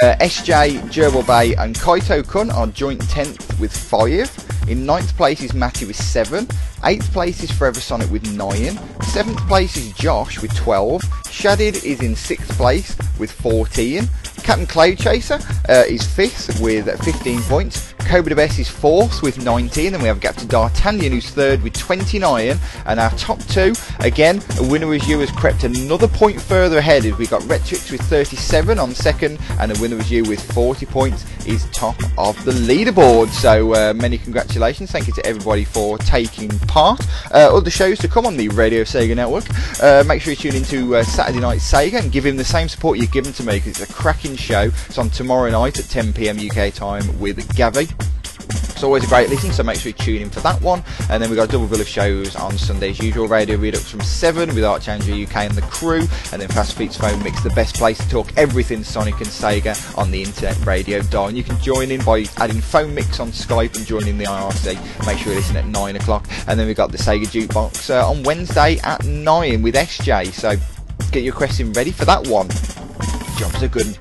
[0.00, 4.70] uh, SJ, Gerbil Bay and Kaito Kun are joint 10th with 5.
[4.70, 6.48] In 9th place is Matty with 7.
[6.82, 8.50] 8th place is Forever Sonic with 9.
[8.56, 11.00] 7th place is Josh with 12.
[11.26, 14.08] Shadid is in 6th place with 14.
[14.42, 15.38] Captain Cloud Chaser
[15.68, 17.92] uh, is 5th with 15 points.
[18.00, 19.92] Cobra Best is 4th with 19.
[19.92, 22.58] Then we have a gap to D'Artagnan who's 3rd with 29.
[22.86, 27.06] And our top two, again, a winner as you has crept another point further ahead
[27.06, 30.84] as we got Retrix with 37 on second and a winner as you with 40
[30.86, 33.28] points is top of the leaderboard.
[33.28, 34.90] So uh, many congratulations.
[34.90, 37.06] Thank you to everybody for taking part.
[37.30, 39.44] Uh, other shows to come on the Radio Sega Network.
[39.82, 42.66] Uh, make sure you tune into uh, Saturday Night Sega and give him the same
[42.66, 44.70] support you've given to me because it's a cracking show.
[44.86, 47.92] It's on tomorrow night at 10pm UK time with Gavi.
[48.48, 50.82] It's always a great listen, so make sure you tune in for that one.
[51.08, 53.28] And then we've got a double bill of shows on Sunday's usual.
[53.28, 56.00] Radio Redux from 7 with Archangel UK and the crew.
[56.32, 59.96] And then Fast Feet's Phone Mix, the best place to talk everything Sonic and Sega
[59.96, 61.28] on the internet radio dial.
[61.28, 65.06] And you can join in by adding Phone Mix on Skype and joining the IRC.
[65.06, 66.26] Make sure you listen at 9 o'clock.
[66.48, 70.32] And then we've got the Sega Jukebox uh, on Wednesday at 9 with SJ.
[70.32, 70.56] So
[71.12, 72.48] get your question ready for that one.
[73.38, 73.96] Jobs are good.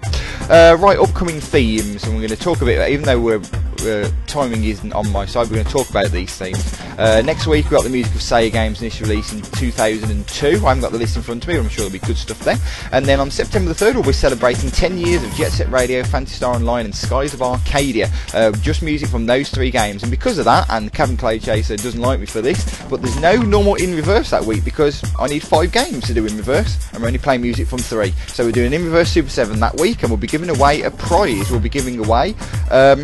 [0.51, 2.91] Uh, right, upcoming themes, and we're going to talk a bit.
[2.91, 3.41] Even though we're
[3.83, 6.77] uh, timing isn't on my side, we're going to talk about these themes.
[6.97, 10.47] Uh, next week, we've got the music of Sega Games initial release in 2002.
[10.47, 12.17] I haven't got the list in front of me, but I'm sure there'll be good
[12.17, 12.57] stuff there.
[12.91, 16.03] And then on September the 3rd, we'll be celebrating 10 years of Jet Set Radio,
[16.03, 18.11] Phantasy Star Online, and Skies of Arcadia.
[18.33, 20.03] Uh, just music from those three games.
[20.03, 23.19] And because of that, and Captain Cloud Chaser doesn't like me for this, but there's
[23.21, 26.77] no normal in reverse that week because I need five games to do in reverse,
[26.91, 28.11] and we're only playing music from three.
[28.27, 30.91] So we're doing in reverse Super 7 that week, and we'll be giving away a
[30.91, 31.51] prize.
[31.51, 32.35] We'll be giving away.
[32.71, 33.03] Um,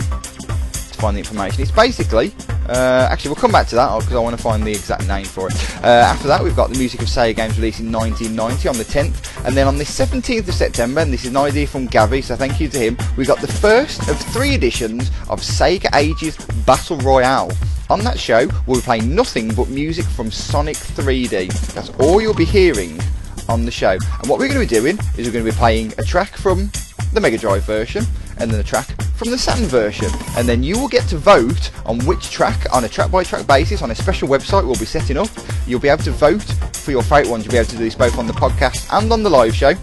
[0.98, 1.62] to find the information.
[1.62, 2.34] It's basically
[2.68, 5.24] Uh, actually, we'll come back to that because I want to find the exact name
[5.24, 5.56] for it.
[5.82, 8.84] Uh, after that, we've got the music of Sega games released in 1990 on the
[8.84, 12.22] 10th, and then on the 17th of September, and this is an idea from Gavi,
[12.22, 12.98] so thank you to him.
[13.16, 16.36] We've got the first of three editions of Sega Ages
[16.66, 17.52] Battle Royale.
[17.90, 21.74] On that show, we'll be playing nothing but music from Sonic 3D.
[21.74, 23.00] That's all you'll be hearing
[23.48, 23.92] on the show.
[23.92, 26.36] And what we're going to be doing is we're going to be playing a track
[26.36, 26.70] from
[27.14, 28.06] the Mega Drive version
[28.40, 30.10] and then a track from the Saturn version.
[30.38, 33.48] And then you will get to vote on which track on a track by track
[33.48, 35.30] basis on a special website we'll be setting up.
[35.66, 37.46] You'll be able to vote for your favourite ones.
[37.46, 39.74] You'll be able to do this both on the podcast and on the live show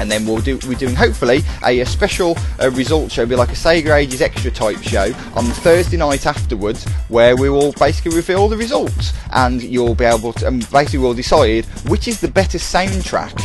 [0.00, 3.50] and then we'll do we're doing hopefully a, a special uh, result show, be like
[3.50, 8.48] a Sega Ages extra type show on Thursday night afterwards, where we will basically reveal
[8.48, 12.58] the results, and you'll be able to, and basically we'll decide which is the better
[12.58, 13.40] soundtrack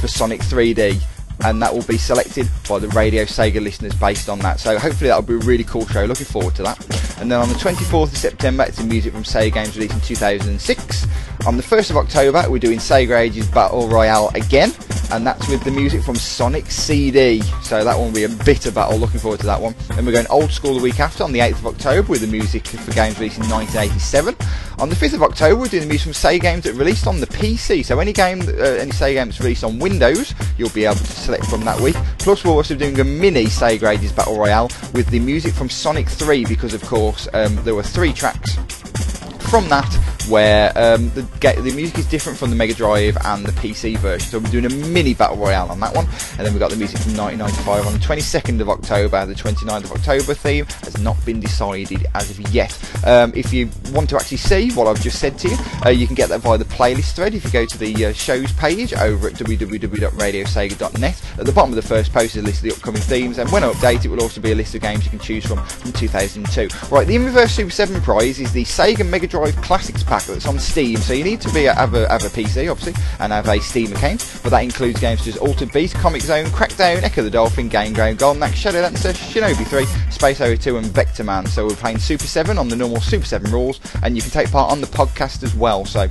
[0.00, 1.00] for Sonic 3D.
[1.44, 4.60] And that will be selected by the Radio Sega listeners based on that.
[4.60, 6.04] So hopefully that'll be a really cool show.
[6.04, 6.78] Looking forward to that.
[7.20, 10.00] And then on the 24th of September, it's the music from Sega Games released in
[10.00, 11.06] 2006.
[11.46, 14.72] On the 1st of October, we're doing Sega Ages Battle Royale again,
[15.12, 17.40] and that's with the music from Sonic CD.
[17.62, 18.98] So that one will be a bitter battle.
[18.98, 19.74] Looking forward to that one.
[19.88, 22.26] Then we're going old school the week after on the 8th of October with the
[22.26, 24.36] music for games released in 1987.
[24.80, 27.20] On the 5th of October, we're doing the music from Sega games that released on
[27.20, 27.84] the PC.
[27.84, 31.04] So any game, uh, any Sega game that's released on Windows, you'll be able to
[31.28, 31.94] select from that week.
[32.20, 36.08] Plus, we're also doing a mini Sega Ages Battle Royale with the music from Sonic
[36.08, 38.56] 3 because, of course, um, there were three tracks
[39.48, 43.52] from that where um, the, the music is different from the Mega Drive and the
[43.52, 44.28] PC version.
[44.28, 46.76] So we're doing a mini battle royale on that one, and then we've got the
[46.76, 49.24] music from 1995 on the 22nd of October.
[49.26, 52.78] The 29th of October theme has not been decided as of yet.
[53.06, 56.06] Um, if you want to actually see what I've just said to you, uh, you
[56.06, 57.34] can get that via the playlist thread.
[57.34, 61.76] If you go to the uh, shows page over at www.radiosega.net, at the bottom of
[61.76, 64.08] the first post is a list of the upcoming themes, and when I update it,
[64.08, 66.68] will also be a list of games you can choose from from 2002.
[66.94, 70.58] Right, the Inverse Super 7 prize is the Sega Mega Drive Classics pack that's on
[70.58, 70.96] Steam.
[70.98, 73.92] So you need to be have, a, have a PC, obviously, and have a Steam
[73.92, 74.40] account.
[74.42, 77.92] But that includes games such as Altered Beast, Comix Zone, Crackdown, Ecco the Dolphin, Gain
[77.92, 81.48] Ground, Golden Axe, Shadow Dancer, Shinobi 3, Space 02, and Vectorman.
[81.48, 84.50] So we're playing Super 7 on the normal Super 7 rules, and you can take
[84.50, 85.84] part on the podcast as well.
[85.84, 86.08] So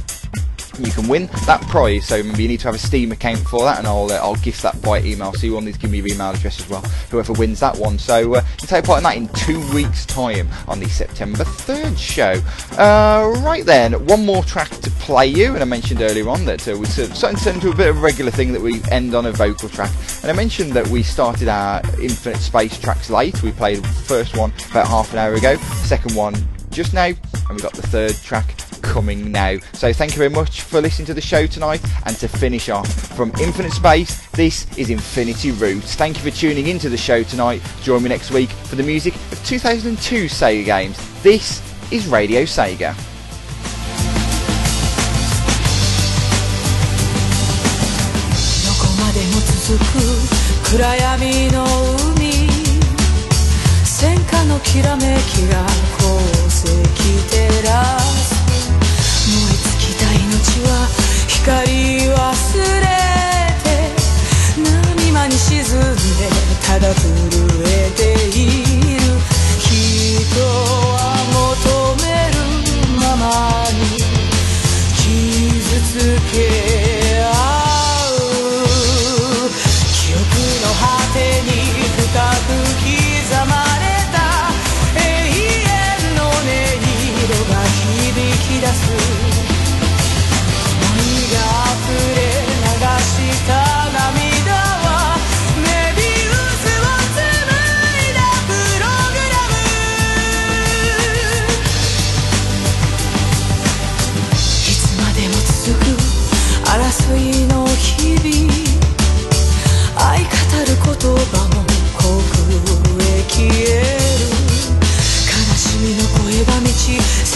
[0.79, 2.07] you can win that prize.
[2.07, 4.35] So maybe you need to have a Steam account for that, and I'll uh, I'll
[4.37, 5.33] gift that by email.
[5.33, 6.81] So you will need to give me your email address as well.
[7.11, 7.97] Whoever wins that one.
[7.99, 11.97] So uh, you take part in that in two weeks' time on the September third
[11.97, 12.41] show.
[12.77, 16.67] Uh, right then, one more track to play you, and I mentioned earlier on that
[16.67, 18.61] uh, we sort of starting to turn into a bit of a regular thing that
[18.61, 19.91] we end on a vocal track.
[20.21, 23.41] And I mentioned that we started our Infinite Space tracks late.
[23.43, 26.35] We played the first one about half an hour ago, second one
[26.69, 29.57] just now, and we've got the third track coming now.
[29.73, 31.81] So thank you very much for listening to the show tonight.
[32.05, 35.95] And to finish off from Infinite Space, this is Infinity Roots.
[35.95, 37.61] Thank you for tuning into the show tonight.
[37.81, 41.21] Join me next week for the music of 2002 Sega games.
[41.23, 42.95] This is Radio Sega.
[56.67, 58.35] でき照らす。
[59.29, 60.69] 燃え尽きた命は
[61.27, 62.19] 光忘
[62.81, 62.85] れ
[63.63, 63.65] て
[64.57, 66.27] 波間に沈んで
[66.65, 67.03] ただ震
[67.65, 68.01] えて
[68.37, 68.39] い
[68.99, 69.07] る。
[69.59, 72.35] 人は求める
[72.99, 73.25] まま
[73.71, 73.75] に。
[74.97, 75.01] 傷
[75.81, 75.89] つ
[76.31, 76.35] け
[77.23, 77.25] 合
[78.11, 78.19] う。
[79.93, 80.19] 記憶
[80.63, 81.49] の果てに
[81.95, 82.05] 深
[82.47, 82.66] く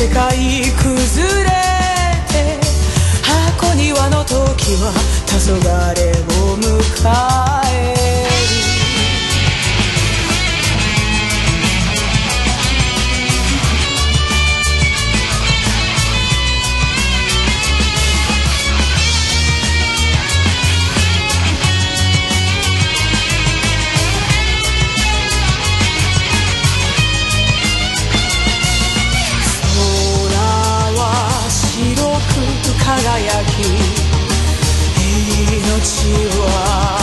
[0.02, 0.16] 世界
[0.82, 1.50] 崩れ。
[2.28, 2.60] て
[3.22, 4.34] 箱庭の時
[4.82, 4.92] は
[5.28, 5.62] 黄昏
[6.42, 7.70] を迎え。
[35.84, 37.01] 起我。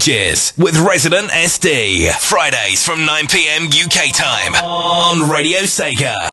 [0.00, 2.10] Ages with Resident SD.
[2.26, 6.29] Fridays from 9pm UK time on Radio Sega.